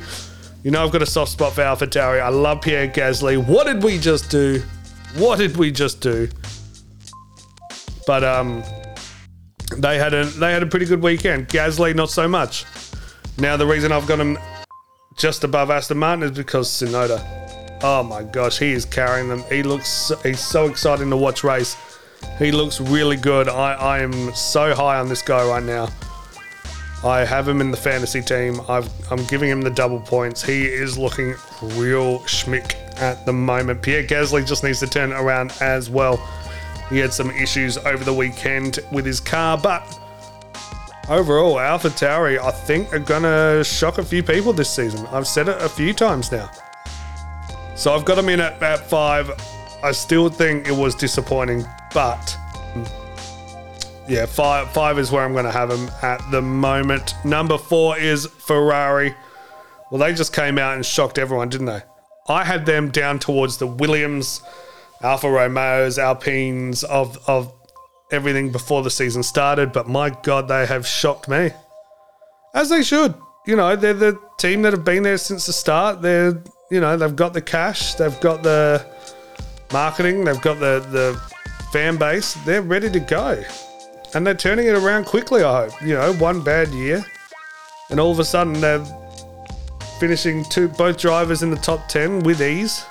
You 0.63 0.71
know 0.71 0.83
I've 0.83 0.91
got 0.91 1.01
a 1.01 1.05
soft 1.05 1.31
spot 1.31 1.53
for 1.53 1.61
AlphaTauri. 1.61 2.21
I 2.21 2.29
love 2.29 2.61
Pierre 2.61 2.87
Gasly. 2.87 3.37
What 3.43 3.65
did 3.67 3.83
we 3.83 3.97
just 3.97 4.29
do? 4.29 4.61
What 5.15 5.37
did 5.39 5.57
we 5.57 5.71
just 5.71 6.01
do? 6.01 6.27
But 8.05 8.23
um, 8.23 8.63
they 9.77 9.97
had 9.97 10.13
a 10.13 10.25
they 10.25 10.51
had 10.51 10.63
a 10.63 10.67
pretty 10.67 10.85
good 10.85 11.01
weekend. 11.01 11.47
Gasly 11.49 11.95
not 11.95 12.09
so 12.09 12.27
much. 12.27 12.65
Now 13.39 13.55
the 13.55 13.65
reason 13.65 13.91
I've 13.91 14.05
got 14.05 14.19
him 14.19 14.37
just 15.15 15.43
above 15.43 15.71
Aston 15.71 15.97
Martin 15.97 16.23
is 16.23 16.31
because 16.31 16.69
Tsunoda. 16.69 17.23
Oh 17.81 18.03
my 18.03 18.23
gosh, 18.23 18.59
he 18.59 18.73
is 18.73 18.83
carrying 18.83 19.29
them. 19.29 19.43
He 19.49 19.63
looks, 19.63 20.11
he's 20.23 20.41
so 20.41 20.65
exciting 20.67 21.09
to 21.09 21.17
watch 21.17 21.43
race. 21.43 21.77
He 22.37 22.51
looks 22.51 22.81
really 22.81 23.15
good. 23.15 23.47
I, 23.47 23.73
I 23.73 23.99
am 23.99 24.33
so 24.33 24.75
high 24.75 24.99
on 24.99 25.07
this 25.07 25.21
guy 25.21 25.47
right 25.47 25.63
now. 25.63 25.87
I 27.03 27.23
have 27.23 27.47
him 27.47 27.61
in 27.61 27.71
the 27.71 27.77
fantasy 27.77 28.21
team. 28.21 28.59
I've, 28.67 28.89
I'm 29.09 29.23
giving 29.27 29.49
him 29.49 29.61
the 29.61 29.69
double 29.69 30.01
points. 30.01 30.43
He 30.43 30.65
is 30.65 30.97
looking 30.97 31.33
real 31.61 32.19
schmick 32.19 32.75
at 32.99 33.25
the 33.25 33.31
moment. 33.31 33.81
Pierre 33.81 34.03
Gasly 34.03 34.45
just 34.45 34.65
needs 34.65 34.79
to 34.81 34.87
turn 34.87 35.13
around 35.13 35.53
as 35.61 35.89
well. 35.89 36.17
He 36.89 36.97
had 36.97 37.13
some 37.13 37.31
issues 37.31 37.77
over 37.77 38.03
the 38.03 38.13
weekend 38.13 38.79
with 38.91 39.05
his 39.05 39.21
car, 39.21 39.57
but 39.57 39.98
overall, 41.09 41.55
AlphaTauri, 41.55 42.39
I 42.39 42.51
think, 42.51 42.93
are 42.93 42.99
going 42.99 43.23
to 43.23 43.63
shock 43.63 43.97
a 43.97 44.03
few 44.03 44.23
people 44.23 44.53
this 44.53 44.69
season. 44.69 45.05
I've 45.07 45.27
said 45.27 45.49
it 45.49 45.61
a 45.61 45.69
few 45.69 45.93
times 45.93 46.31
now. 46.31 46.49
So 47.75 47.93
I've 47.93 48.05
got 48.05 48.15
them 48.15 48.29
in 48.29 48.39
at, 48.39 48.61
at 48.61 48.89
five. 48.89 49.31
I 49.83 49.91
still 49.91 50.29
think 50.29 50.67
it 50.67 50.75
was 50.75 50.95
disappointing, 50.95 51.65
but 51.93 52.37
yeah, 54.09 54.25
five 54.25 54.69
five 54.71 54.99
is 54.99 55.11
where 55.11 55.23
I'm 55.23 55.31
going 55.33 55.45
to 55.45 55.51
have 55.51 55.69
them 55.69 55.89
at 56.01 56.19
the 56.31 56.41
moment. 56.41 57.13
Number 57.23 57.57
four 57.57 57.97
is 57.97 58.25
Ferrari. 58.25 59.15
Well, 59.89 59.99
they 59.99 60.13
just 60.13 60.33
came 60.33 60.57
out 60.57 60.75
and 60.75 60.85
shocked 60.85 61.17
everyone, 61.17 61.49
didn't 61.49 61.67
they? 61.67 61.81
I 62.27 62.43
had 62.43 62.65
them 62.65 62.89
down 62.91 63.19
towards 63.19 63.57
the 63.57 63.67
Williams, 63.67 64.41
Alfa 65.01 65.29
Romeos, 65.29 65.97
Alpines 65.97 66.83
of 66.83 67.17
of 67.29 67.53
everything 68.11 68.51
before 68.51 68.83
the 68.83 68.89
season 68.89 69.23
started, 69.23 69.71
but 69.71 69.87
my 69.87 70.09
God, 70.09 70.47
they 70.47 70.65
have 70.65 70.85
shocked 70.85 71.27
me. 71.27 71.51
As 72.53 72.69
they 72.69 72.83
should. 72.83 73.15
You 73.45 73.55
know, 73.55 73.75
they're 73.75 73.93
the 73.93 74.19
team 74.37 74.61
that 74.63 74.73
have 74.73 74.83
been 74.83 75.03
there 75.03 75.17
since 75.17 75.45
the 75.45 75.53
start. 75.53 76.01
They're, 76.01 76.41
you 76.69 76.79
know, 76.79 76.97
they've 76.97 77.15
got 77.15 77.33
the 77.33 77.41
cash, 77.41 77.95
they've 77.95 78.19
got 78.19 78.43
the 78.43 78.85
marketing, 79.71 80.23
they've 80.23 80.41
got 80.41 80.59
the, 80.59 80.85
the 80.91 81.21
fan 81.71 81.97
base. 81.97 82.33
They're 82.45 82.61
ready 82.61 82.89
to 82.89 82.99
go. 82.99 83.43
And 84.13 84.25
they're 84.25 84.35
turning 84.35 84.67
it 84.67 84.75
around 84.75 85.05
quickly, 85.05 85.43
I 85.43 85.65
hope. 85.65 85.81
You 85.81 85.95
know, 85.95 86.13
one 86.13 86.41
bad 86.41 86.69
year. 86.69 87.03
And 87.89 87.99
all 87.99 88.11
of 88.11 88.19
a 88.19 88.25
sudden 88.25 88.53
they're 88.53 88.85
finishing 89.99 90.43
two 90.45 90.67
both 90.67 90.97
drivers 90.97 91.43
in 91.43 91.49
the 91.49 91.57
top 91.57 91.87
10 91.87 92.19
with 92.19 92.41
ease. 92.41 92.85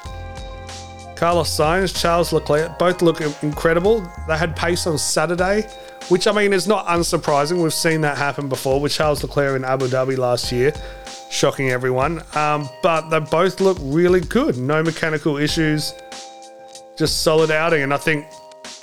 Carlos 1.18 1.50
Sainz, 1.50 2.00
Charles 2.00 2.32
Leclerc, 2.32 2.78
both 2.78 3.02
look 3.02 3.20
incredible. 3.42 4.08
They 4.28 4.38
had 4.38 4.54
pace 4.54 4.86
on 4.86 4.98
Saturday, 4.98 5.62
which 6.10 6.28
I 6.28 6.32
mean 6.32 6.52
is 6.52 6.68
not 6.68 6.86
unsurprising. 6.86 7.60
We've 7.60 7.74
seen 7.74 8.02
that 8.02 8.16
happen 8.16 8.48
before 8.48 8.80
with 8.80 8.92
Charles 8.92 9.20
Leclerc 9.24 9.56
in 9.56 9.64
Abu 9.64 9.88
Dhabi 9.88 10.16
last 10.16 10.52
year, 10.52 10.72
shocking 11.28 11.70
everyone. 11.70 12.22
Um, 12.36 12.68
but 12.84 13.08
they 13.08 13.18
both 13.18 13.60
look 13.60 13.78
really 13.80 14.20
good. 14.20 14.58
No 14.58 14.80
mechanical 14.80 15.38
issues, 15.38 15.92
just 16.96 17.24
solid 17.24 17.50
outing. 17.50 17.82
And 17.82 17.92
I 17.92 17.96
think 17.96 18.24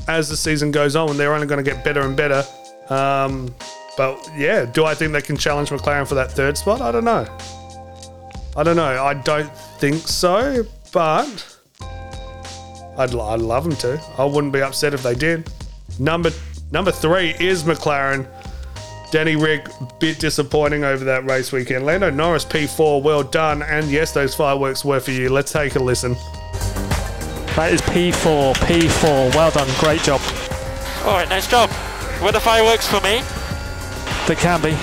as 0.10 0.28
the 0.28 0.36
season 0.36 0.72
goes 0.72 0.98
on, 0.98 1.16
they're 1.16 1.34
only 1.34 1.48
going 1.48 1.64
to 1.64 1.72
get 1.72 1.86
better 1.86 2.02
and 2.02 2.18
better. 2.18 2.44
Um, 2.90 3.56
but 3.96 4.20
yeah, 4.36 4.66
do 4.66 4.84
I 4.84 4.94
think 4.94 5.14
they 5.14 5.22
can 5.22 5.38
challenge 5.38 5.70
McLaren 5.70 6.06
for 6.06 6.16
that 6.16 6.34
third 6.34 6.58
spot? 6.58 6.82
I 6.82 6.92
don't 6.92 7.06
know. 7.06 7.26
I 8.58 8.64
don't 8.64 8.76
know. 8.76 9.02
I 9.02 9.14
don't 9.14 9.56
think 9.80 10.06
so, 10.06 10.66
but 10.92 11.55
I'd, 12.98 13.14
I'd 13.16 13.42
love 13.42 13.64
them 13.64 13.76
to. 13.78 14.02
I 14.18 14.26
wouldn't 14.26 14.54
be 14.54 14.62
upset 14.62 14.94
if 14.94 15.04
they 15.04 15.16
did. 15.16 15.50
Number 16.00 16.32
number 16.72 16.92
three 16.92 17.36
is 17.40 17.64
McLaren. 17.64 18.28
Danny 19.12 19.36
Ric, 19.36 19.68
bit 20.00 20.20
disappointing 20.20 20.84
over 20.84 21.06
that 21.06 21.26
race 21.26 21.52
weekend. 21.52 21.86
Lando 21.86 22.10
Norris 22.10 22.44
P4, 22.44 23.02
well 23.02 23.24
done. 23.24 23.62
And 23.62 23.90
yes, 23.90 24.12
those 24.12 24.36
fireworks 24.36 24.84
were 24.84 25.00
for 25.00 25.12
you. 25.12 25.30
Let's 25.30 25.52
take 25.52 25.76
a 25.76 25.80
listen. 25.80 26.14
That 27.56 27.70
is 27.72 27.82
P4, 27.82 28.56
P4. 28.56 29.36
Well 29.36 29.52
done, 29.52 29.70
great 29.80 30.02
job. 30.02 30.20
All 31.06 31.14
right, 31.14 31.30
nice 31.30 31.48
job. 31.48 31.70
Were 32.22 32.32
the 32.32 32.40
fireworks 32.40 32.88
for 32.88 33.00
me? 33.02 33.22
They 34.28 34.36
can 34.36 34.62
be. 34.62 34.76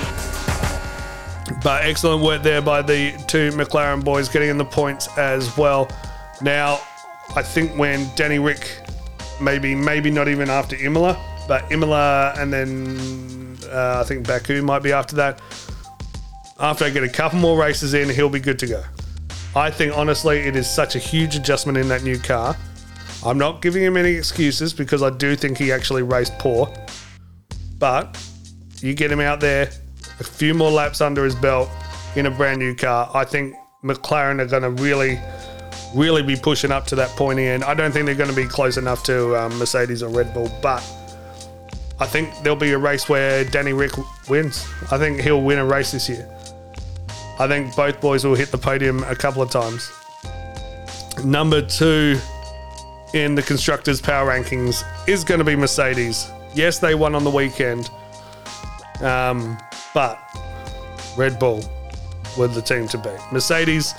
But 1.63 1.85
excellent 1.85 2.23
work 2.25 2.43
there 2.43 2.63
by 2.63 2.81
the 2.81 3.13
two 3.27 3.51
McLaren 3.51 4.03
boys 4.03 4.29
getting 4.29 4.49
in 4.49 4.57
the 4.57 4.65
points 4.65 5.09
as 5.19 5.57
well. 5.59 5.91
Now, 6.41 6.81
I 7.35 7.43
think 7.43 7.77
when 7.79 8.09
Danny 8.15 8.39
Ric, 8.39 8.79
maybe 9.41 9.75
maybe 9.75 10.11
not 10.11 10.29
even 10.29 10.51
after 10.51 10.77
Imola, 10.77 11.19
but 11.49 11.71
Imola 11.73 12.35
and 12.37 12.53
then 12.53 13.59
uh, 13.71 14.01
I 14.01 14.05
think 14.05 14.27
Baku 14.27 14.63
might 14.63 14.83
be 14.83 14.93
after 14.93 15.17
that. 15.17 15.41
After 16.61 16.85
I 16.85 16.91
get 16.91 17.03
a 17.03 17.09
couple 17.09 17.39
more 17.39 17.59
races 17.59 17.95
in, 17.95 18.09
he'll 18.09 18.29
be 18.29 18.39
good 18.39 18.59
to 18.61 18.67
go. 18.67 18.85
I 19.57 19.71
think 19.71 19.97
honestly, 19.97 20.41
it 20.41 20.57
is 20.57 20.71
such 20.71 20.95
a 20.95 20.99
huge 20.99 21.35
adjustment 21.35 21.79
in 21.79 21.89
that 21.89 22.03
new 22.03 22.19
car. 22.19 22.57
I'm 23.25 23.39
not 23.39 23.63
giving 23.63 23.83
him 23.83 23.97
any 23.97 24.13
excuses 24.13 24.73
because 24.73 25.03
I 25.03 25.11
do 25.11 25.37
think 25.37 25.59
he 25.59 25.73
actually 25.73 26.03
raced 26.03 26.39
poor. 26.39 26.73
But 27.79 28.23
you 28.81 28.95
get 28.95 29.11
him 29.11 29.21
out 29.21 29.41
there, 29.41 29.71
a 30.21 30.25
few 30.25 30.55
more 30.55 30.71
laps 30.71 31.01
under 31.01 31.25
his 31.25 31.35
belt 31.35 31.69
in 32.15 32.27
a 32.27 32.31
brand 32.31 32.59
new 32.59 32.75
car. 32.75 33.11
I 33.15 33.25
think 33.25 33.55
McLaren 33.83 34.41
are 34.41 34.47
going 34.47 34.63
to 34.63 34.83
really 34.83 35.19
really 35.95 36.23
be 36.23 36.37
pushing 36.37 36.73
up 36.73 36.87
to 36.87 36.97
that 36.97 37.11
pointy 37.11 37.47
end. 37.47 37.65
I 37.65 37.75
don't 37.75 37.93
think 37.93 38.07
they're 38.07 38.15
going 38.15 38.31
to 38.31 38.37
be 38.37 38.47
close 38.47 38.77
enough 38.77 39.03
to 39.05 39.37
um, 39.37 39.59
Mercedes 39.59 40.03
or 40.03 40.09
Red 40.09 40.33
Bull, 40.33 40.51
but 40.63 40.83
I 42.01 42.07
think 42.07 42.31
there'll 42.43 42.59
be 42.59 42.73
a 42.73 42.79
race 42.79 43.09
where 43.09 43.45
Danny 43.45 43.73
Ric 43.73 43.93
wins. 44.29 44.67
I 44.91 44.99
think 44.99 45.21
he'll 45.21 45.43
win 45.43 45.59
a 45.59 45.65
race 45.65 45.93
this 45.93 46.09
year. 46.09 46.29
I 47.39 47.47
think 47.49 47.75
both 47.77 48.01
boys 48.01 48.25
will 48.25 48.35
hit 48.35 48.51
the 48.51 48.59
podium 48.59 49.03
a 49.05 49.15
couple 49.15 49.43
of 49.43 49.51
times. 49.51 49.91
Number 51.25 51.63
two 51.63 52.19
in 53.15 53.35
the 53.35 53.43
constructors' 53.43 54.01
power 54.01 54.31
rankings 54.31 54.83
is 55.09 55.25
going 55.25 55.39
to 55.39 55.45
be 55.45 55.55
Mercedes. 55.55 56.31
Yes, 56.55 56.79
they 56.79 56.95
won 56.95 57.15
on 57.15 57.25
the 57.25 57.31
weekend, 57.31 57.91
um, 59.01 59.59
but 59.95 60.19
Red 61.17 61.39
Bull 61.39 61.63
were 62.39 62.49
the 62.49 62.63
team 62.63 62.89
to 62.89 62.99
beat. 62.99 63.21
Mercedes 63.31 63.95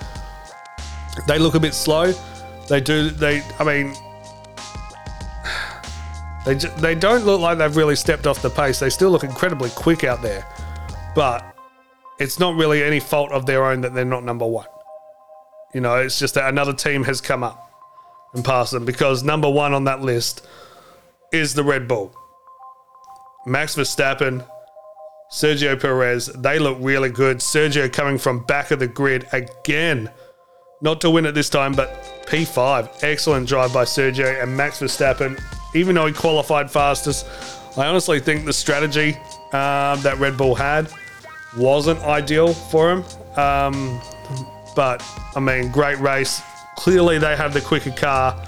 they 1.28 1.40
look 1.40 1.56
a 1.56 1.60
bit 1.60 1.74
slow. 1.74 2.14
They 2.68 2.82
do. 2.82 3.10
They. 3.10 3.42
I 3.60 3.64
mean, 3.64 3.94
they 6.46 6.56
they 6.56 6.96
don't 6.96 7.26
look 7.26 7.42
like 7.42 7.58
they've 7.58 7.76
really 7.76 7.96
stepped 7.96 8.28
off 8.28 8.42
the 8.42 8.50
pace. 8.50 8.80
They 8.80 8.90
still 8.90 9.10
look 9.10 9.24
incredibly 9.24 9.70
quick 9.72 10.04
out 10.04 10.22
there, 10.22 10.46
but 11.16 11.44
it's 12.20 12.40
not 12.40 12.56
really 12.56 12.84
any 12.84 13.00
fault 13.00 13.32
of 13.32 13.46
their 13.46 13.66
own 13.66 13.82
that 13.82 13.94
they're 13.94 14.06
not 14.06 14.24
number 14.24 14.46
one. 14.46 14.68
You 15.74 15.82
know, 15.82 15.96
it's 15.96 16.20
just 16.20 16.36
that 16.36 16.50
another 16.50 16.74
team 16.74 17.04
has 17.04 17.20
come 17.20 17.44
up 17.44 17.60
and 18.34 18.46
passed 18.46 18.72
them 18.72 18.86
because 18.86 19.24
number 19.24 19.50
one 19.50 19.74
on 19.74 19.86
that 19.86 20.02
list 20.02 20.46
is 21.32 21.54
the 21.54 21.64
Red 21.64 21.88
Bull. 21.88 22.16
Max 23.46 23.76
Verstappen, 23.76 24.46
Sergio 25.32 25.80
Perez, 25.80 26.28
they 26.28 26.60
look 26.60 26.78
really 26.80 27.10
good. 27.10 27.38
Sergio 27.38 27.92
coming 27.92 28.18
from 28.18 28.44
back 28.46 28.72
of 28.72 28.80
the 28.80 28.88
grid 28.88 29.28
again 29.34 30.10
not 30.84 31.00
to 31.02 31.10
win 31.10 31.26
it 31.26 31.32
this 31.32 31.50
time, 31.50 31.72
but 31.74 32.04
P5. 32.28 33.04
Excellent 33.04 33.48
drive 33.48 33.74
by 33.74 33.86
Sergio 33.86 34.44
and 34.44 34.56
Max 34.56 34.80
Verstappen. 34.80 35.42
Even 35.74 35.96
though 35.96 36.06
he 36.06 36.14
qualified 36.14 36.70
fastest, 36.70 37.26
I 37.78 37.88
honestly 37.88 38.20
think 38.20 38.46
the 38.46 38.54
strategy 38.54 39.16
um, 39.54 40.02
that 40.02 40.18
Red 40.20 40.38
Bull 40.38 40.54
had 40.54 40.92
wasn't 41.58 42.02
ideal 42.02 42.54
for 42.54 42.92
him. 42.92 43.04
Um, 43.38 44.02
but 44.76 45.02
I 45.36 45.40
mean, 45.40 45.72
great 45.72 46.00
race. 46.00 46.42
Clearly, 46.76 47.18
they 47.18 47.36
have 47.36 47.54
the 47.54 47.62
quicker 47.62 47.92
car, 47.92 48.40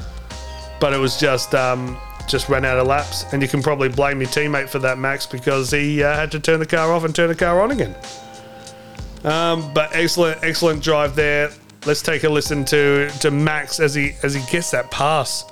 but 0.79 0.91
it 0.91 0.97
was 0.97 1.17
just 1.17 1.55
um, 1.55 1.97
just 2.27 2.49
ran 2.49 2.65
out 2.65 2.77
of 2.77 2.85
laps. 2.85 3.25
And 3.31 3.41
you 3.41 3.47
can 3.47 3.63
probably 3.63 3.87
blame 3.87 4.19
your 4.19 4.29
teammate 4.29 4.67
for 4.67 4.79
that, 4.79 4.97
Max, 4.97 5.25
because 5.25 5.71
he 5.71 6.03
uh, 6.03 6.15
had 6.15 6.31
to 6.31 6.39
turn 6.41 6.59
the 6.59 6.65
car 6.65 6.91
off 6.91 7.05
and 7.05 7.15
turn 7.15 7.29
the 7.29 7.35
car 7.35 7.61
on 7.61 7.71
again. 7.71 7.95
Um, 9.23 9.73
but 9.73 9.95
excellent, 9.95 10.43
excellent 10.43 10.83
drive 10.83 11.15
there. 11.15 11.49
Let's 11.85 12.01
take 12.01 12.23
a 12.23 12.29
listen 12.29 12.65
to 12.65 13.09
to 13.19 13.29
Max 13.29 13.79
as 13.79 13.93
he 13.93 14.15
as 14.23 14.33
he 14.33 14.41
gets 14.51 14.71
that 14.71 14.89
pass 14.89 15.45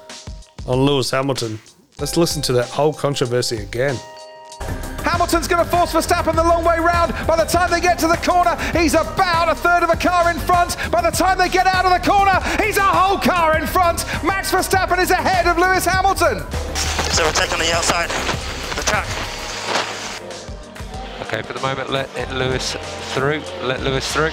on 0.65 0.79
Lewis 0.79 1.11
Hamilton. 1.11 1.59
Let's 1.99 2.17
listen 2.17 2.41
to 2.43 2.53
that 2.53 2.69
whole 2.69 2.91
controversy 2.91 3.57
again. 3.57 3.95
Hamilton's 5.05 5.47
going 5.47 5.63
to 5.63 5.69
force 5.69 5.93
Verstappen 5.93 6.35
the 6.35 6.43
long 6.43 6.63
way 6.63 6.79
round. 6.79 7.13
By 7.27 7.35
the 7.35 7.43
time 7.43 7.69
they 7.69 7.79
get 7.79 7.99
to 7.99 8.07
the 8.07 8.17
corner, 8.17 8.55
he's 8.71 8.95
about 8.95 9.47
a 9.49 9.53
third 9.53 9.83
of 9.83 9.91
a 9.91 9.95
car 9.95 10.31
in 10.31 10.39
front. 10.39 10.75
By 10.91 11.01
the 11.01 11.11
time 11.11 11.37
they 11.37 11.49
get 11.49 11.67
out 11.67 11.85
of 11.85 11.91
the 11.91 12.09
corner, 12.09 12.39
he's 12.65 12.77
a 12.77 12.81
whole 12.81 13.19
car 13.19 13.55
in 13.59 13.67
front. 13.67 14.03
Max 14.23 14.49
Verstappen 14.51 14.97
is 14.97 15.11
ahead 15.11 15.45
of 15.45 15.59
Lewis 15.59 15.85
Hamilton. 15.85 16.39
So 17.13 17.23
we're 17.25 17.31
taking 17.33 17.59
the 17.59 17.71
outside, 17.73 18.09
the 18.75 18.81
track. 18.81 19.05
Okay, 21.27 21.43
for 21.43 21.53
the 21.53 21.61
moment, 21.61 21.91
let 21.91 22.09
Lewis 22.33 22.75
through. 23.13 23.43
Let 23.61 23.81
Lewis 23.81 24.11
through. 24.11 24.31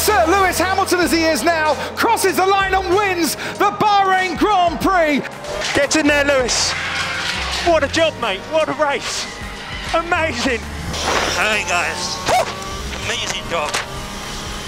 Sir 0.00 0.24
Lewis 0.28 0.58
Hamilton, 0.58 1.00
as 1.00 1.12
he 1.12 1.24
is 1.24 1.44
now, 1.44 1.74
crosses 1.94 2.36
the 2.36 2.46
line 2.46 2.72
and 2.72 2.88
wins 2.88 3.36
the 3.60 3.68
Bahrain 3.76 4.38
Grand 4.38 4.80
Prix. 4.80 5.20
Get 5.74 5.94
in 5.94 6.06
there, 6.06 6.24
Lewis. 6.24 6.72
What 7.68 7.84
a 7.84 7.88
job, 7.88 8.18
mate. 8.18 8.40
What 8.48 8.70
a 8.70 8.72
race. 8.80 9.28
Amazing. 9.92 10.64
Hey, 11.36 11.68
guys. 11.68 12.16
Amazing 13.04 13.44
job. 13.50 13.68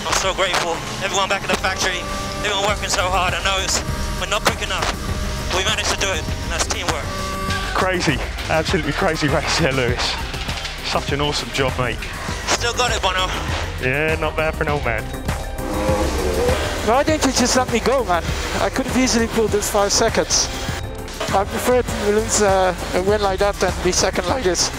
I'm 0.05 0.12
so 0.21 0.35
grateful. 0.35 0.77
Everyone 1.01 1.31
back 1.31 1.42
at 1.42 1.49
the 1.49 1.57
factory, 1.57 2.05
everyone 2.45 2.68
working 2.68 2.90
so 2.90 3.09
hard. 3.09 3.33
I 3.33 3.42
know 3.42 3.57
it's, 3.64 3.81
we're 4.21 4.29
not 4.29 4.45
quick 4.45 4.61
enough. 4.61 4.85
We 5.57 5.64
managed 5.64 5.88
to 5.95 5.97
do 5.97 6.12
it, 6.12 6.21
and 6.21 6.53
that's 6.53 6.66
teamwork. 6.68 7.09
Crazy. 7.73 8.21
Absolutely 8.53 8.92
crazy 8.92 9.29
race 9.29 9.59
there, 9.61 9.73
Lewis. 9.73 10.05
Such 10.85 11.12
an 11.12 11.23
awesome 11.23 11.49
job, 11.57 11.73
mate. 11.79 11.97
Still 12.62 12.75
got 12.75 12.92
it, 12.92 13.03
Bono. 13.03 13.27
Yeah, 13.83 14.14
not 14.20 14.37
bad 14.37 14.55
for 14.55 14.62
no 14.62 14.81
man. 14.83 15.03
Why 16.87 17.03
didn't 17.03 17.27
you 17.27 17.33
just 17.33 17.57
let 17.57 17.72
me 17.72 17.81
go, 17.81 18.05
man? 18.05 18.22
I 18.61 18.70
could 18.70 18.87
have 18.87 18.96
easily 18.96 19.27
pulled 19.27 19.51
this 19.51 19.68
five 19.68 19.92
seconds. 19.92 20.46
I 21.35 21.42
prefer 21.42 21.83
to 21.83 22.07
lose 22.07 22.40
uh, 22.40 22.72
a 22.94 23.03
win 23.03 23.20
like 23.20 23.40
that 23.40 23.57
than 23.57 23.72
be 23.83 23.90
second 23.90 24.29
like 24.29 24.44
this. 24.44 24.70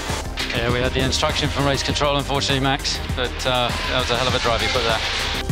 Yeah, 0.56 0.72
we 0.72 0.80
had 0.80 0.94
the 0.94 1.02
instruction 1.02 1.50
from 1.50 1.66
race 1.66 1.84
control, 1.84 2.16
unfortunately, 2.16 2.64
Max, 2.64 2.98
but 3.18 3.36
uh, 3.46 3.68
that 3.68 4.00
was 4.00 4.12
a 4.12 4.16
hell 4.16 4.30
of 4.30 4.36
a 4.36 4.40
drive 4.40 4.62
you 4.62 4.70
put 4.70 4.84
there. 4.84 5.43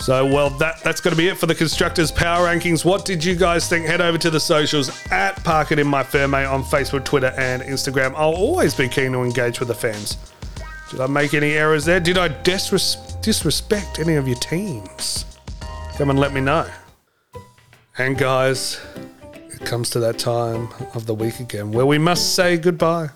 So, 0.00 0.24
well, 0.24 0.48
that 0.50 0.82
that's 0.82 1.00
going 1.02 1.12
to 1.12 1.16
be 1.16 1.28
it 1.28 1.36
for 1.36 1.44
the 1.44 1.54
constructors' 1.54 2.10
power 2.10 2.46
rankings. 2.46 2.86
What 2.86 3.04
did 3.04 3.22
you 3.22 3.36
guys 3.36 3.68
think? 3.68 3.84
Head 3.84 4.00
over 4.00 4.16
to 4.16 4.30
the 4.30 4.40
socials 4.40 4.90
at 5.10 5.36
Park 5.44 5.72
It 5.72 5.78
in 5.78 5.86
My 5.86 6.02
Fair 6.02 6.24
on 6.24 6.64
Facebook, 6.64 7.04
Twitter, 7.04 7.34
and 7.36 7.62
Instagram. 7.62 8.14
I'll 8.16 8.34
always 8.34 8.74
be 8.74 8.88
keen 8.88 9.12
to 9.12 9.20
engage 9.20 9.60
with 9.60 9.68
the 9.68 9.74
fans. 9.74 10.16
Did 10.90 11.00
I 11.02 11.06
make 11.06 11.34
any 11.34 11.52
errors 11.52 11.84
there? 11.84 12.00
Did 12.00 12.16
I 12.16 12.30
disres- 12.30 13.20
disrespect 13.20 13.98
any 13.98 14.14
of 14.14 14.26
your 14.26 14.38
teams? 14.38 15.26
Come 15.96 16.08
and 16.08 16.18
let 16.18 16.32
me 16.32 16.40
know. 16.40 16.66
And 17.98 18.16
guys, 18.16 18.80
it 19.48 19.60
comes 19.66 19.90
to 19.90 20.00
that 20.00 20.18
time 20.18 20.70
of 20.94 21.04
the 21.04 21.14
week 21.14 21.40
again 21.40 21.72
where 21.72 21.84
we 21.84 21.98
must 21.98 22.34
say 22.34 22.56
goodbye. 22.56 23.10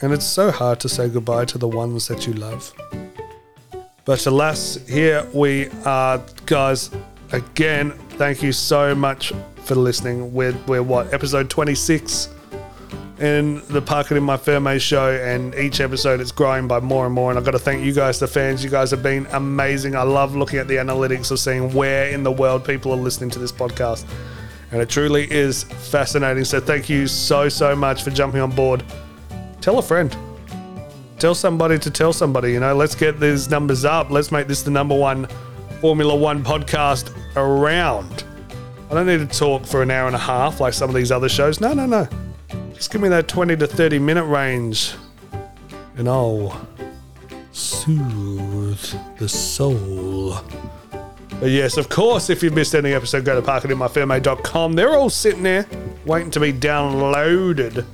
And 0.00 0.12
it's 0.12 0.24
so 0.24 0.52
hard 0.52 0.78
to 0.80 0.88
say 0.88 1.08
goodbye 1.08 1.46
to 1.46 1.58
the 1.58 1.66
ones 1.66 2.06
that 2.06 2.24
you 2.24 2.34
love. 2.34 2.72
But 4.08 4.24
alas, 4.24 4.78
here 4.88 5.28
we 5.34 5.68
are, 5.84 6.22
guys. 6.46 6.90
Again, 7.32 7.90
thank 8.12 8.42
you 8.42 8.52
so 8.52 8.94
much 8.94 9.34
for 9.64 9.74
listening. 9.74 10.32
We're, 10.32 10.56
we're 10.66 10.82
what, 10.82 11.12
episode 11.12 11.50
26 11.50 12.30
in 13.20 13.60
the 13.68 13.82
Park 13.82 14.10
It 14.10 14.16
in 14.16 14.22
My 14.22 14.38
Fairmay 14.38 14.78
show, 14.78 15.10
and 15.10 15.54
each 15.56 15.80
episode 15.80 16.22
it's 16.22 16.32
growing 16.32 16.66
by 16.66 16.80
more 16.80 17.04
and 17.04 17.14
more. 17.14 17.30
And 17.30 17.38
I've 17.38 17.44
got 17.44 17.50
to 17.50 17.58
thank 17.58 17.84
you 17.84 17.92
guys, 17.92 18.18
the 18.18 18.26
fans. 18.26 18.64
You 18.64 18.70
guys 18.70 18.90
have 18.92 19.02
been 19.02 19.26
amazing. 19.32 19.94
I 19.94 20.04
love 20.04 20.34
looking 20.34 20.58
at 20.58 20.68
the 20.68 20.76
analytics 20.76 21.30
of 21.30 21.38
seeing 21.38 21.74
where 21.74 22.08
in 22.08 22.22
the 22.22 22.32
world 22.32 22.64
people 22.64 22.92
are 22.92 22.96
listening 22.96 23.28
to 23.32 23.38
this 23.38 23.52
podcast. 23.52 24.06
And 24.72 24.80
it 24.80 24.88
truly 24.88 25.30
is 25.30 25.64
fascinating. 25.64 26.46
So 26.46 26.60
thank 26.60 26.88
you 26.88 27.08
so, 27.08 27.50
so 27.50 27.76
much 27.76 28.04
for 28.04 28.10
jumping 28.10 28.40
on 28.40 28.52
board. 28.52 28.82
Tell 29.60 29.78
a 29.78 29.82
friend 29.82 30.16
tell 31.18 31.34
somebody 31.34 31.78
to 31.78 31.90
tell 31.90 32.12
somebody. 32.12 32.52
You 32.52 32.60
know, 32.60 32.74
let's 32.74 32.94
get 32.94 33.20
these 33.20 33.48
numbers 33.48 33.84
up. 33.84 34.10
Let's 34.10 34.30
make 34.32 34.46
this 34.46 34.62
the 34.62 34.70
number 34.70 34.96
one 34.96 35.26
Formula 35.80 36.14
One 36.14 36.42
podcast 36.42 37.12
around. 37.36 38.24
I 38.90 38.94
don't 38.94 39.06
need 39.06 39.28
to 39.28 39.38
talk 39.38 39.66
for 39.66 39.82
an 39.82 39.90
hour 39.90 40.06
and 40.06 40.16
a 40.16 40.20
half 40.20 40.60
like 40.60 40.72
some 40.72 40.88
of 40.88 40.94
these 40.94 41.12
other 41.12 41.28
shows. 41.28 41.60
No, 41.60 41.74
no, 41.74 41.86
no. 41.86 42.08
Just 42.72 42.90
give 42.90 43.00
me 43.00 43.08
that 43.08 43.28
20 43.28 43.56
to 43.56 43.66
30 43.66 43.98
minute 43.98 44.24
range 44.24 44.94
and 45.96 46.08
I'll 46.08 46.66
soothe 47.52 48.94
the 49.18 49.28
soul. 49.28 50.36
But 51.40 51.50
yes, 51.50 51.76
of 51.76 51.88
course, 51.88 52.30
if 52.30 52.42
you've 52.42 52.54
missed 52.54 52.74
any 52.74 52.92
episode, 52.92 53.24
go 53.24 53.40
to 53.40 53.46
parkitinmyfairmate.com. 53.46 54.72
They're 54.72 54.94
all 54.94 55.10
sitting 55.10 55.42
there 55.42 55.66
waiting 56.06 56.30
to 56.32 56.40
be 56.40 56.52
downloaded 56.52 57.84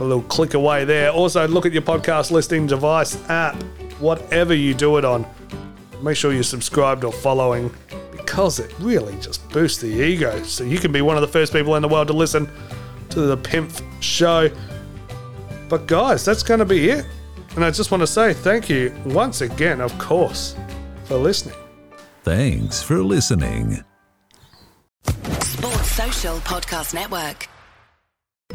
a 0.00 0.04
little 0.04 0.22
click 0.22 0.54
away 0.54 0.84
there. 0.84 1.10
Also, 1.10 1.46
look 1.48 1.66
at 1.66 1.72
your 1.72 1.82
podcast 1.82 2.30
listing 2.30 2.66
device 2.66 3.16
app, 3.28 3.60
whatever 4.00 4.54
you 4.54 4.74
do 4.74 4.96
it 4.96 5.04
on. 5.04 5.26
Make 6.02 6.16
sure 6.16 6.32
you're 6.32 6.42
subscribed 6.42 7.04
or 7.04 7.12
following 7.12 7.70
because 8.12 8.60
it 8.60 8.72
really 8.78 9.16
just 9.20 9.48
boosts 9.50 9.80
the 9.80 9.88
ego. 9.88 10.42
So 10.44 10.64
you 10.64 10.78
can 10.78 10.92
be 10.92 11.02
one 11.02 11.16
of 11.16 11.22
the 11.22 11.28
first 11.28 11.52
people 11.52 11.74
in 11.76 11.82
the 11.82 11.88
world 11.88 12.08
to 12.08 12.14
listen 12.14 12.48
to 13.10 13.20
the 13.22 13.36
Pimp 13.36 13.72
show. 14.00 14.50
But 15.68 15.86
guys, 15.86 16.24
that's 16.24 16.42
going 16.42 16.60
to 16.60 16.66
be 16.66 16.90
it. 16.90 17.04
And 17.56 17.64
I 17.64 17.70
just 17.70 17.90
want 17.90 18.02
to 18.02 18.06
say 18.06 18.34
thank 18.34 18.68
you 18.68 18.94
once 19.06 19.40
again, 19.40 19.80
of 19.80 19.96
course, 19.98 20.54
for 21.04 21.16
listening. 21.16 21.56
Thanks 22.22 22.82
for 22.82 23.02
listening. 23.02 23.82
Sports 25.40 25.90
Social 25.92 26.36
Podcast 26.38 26.94
Network. 26.94 27.48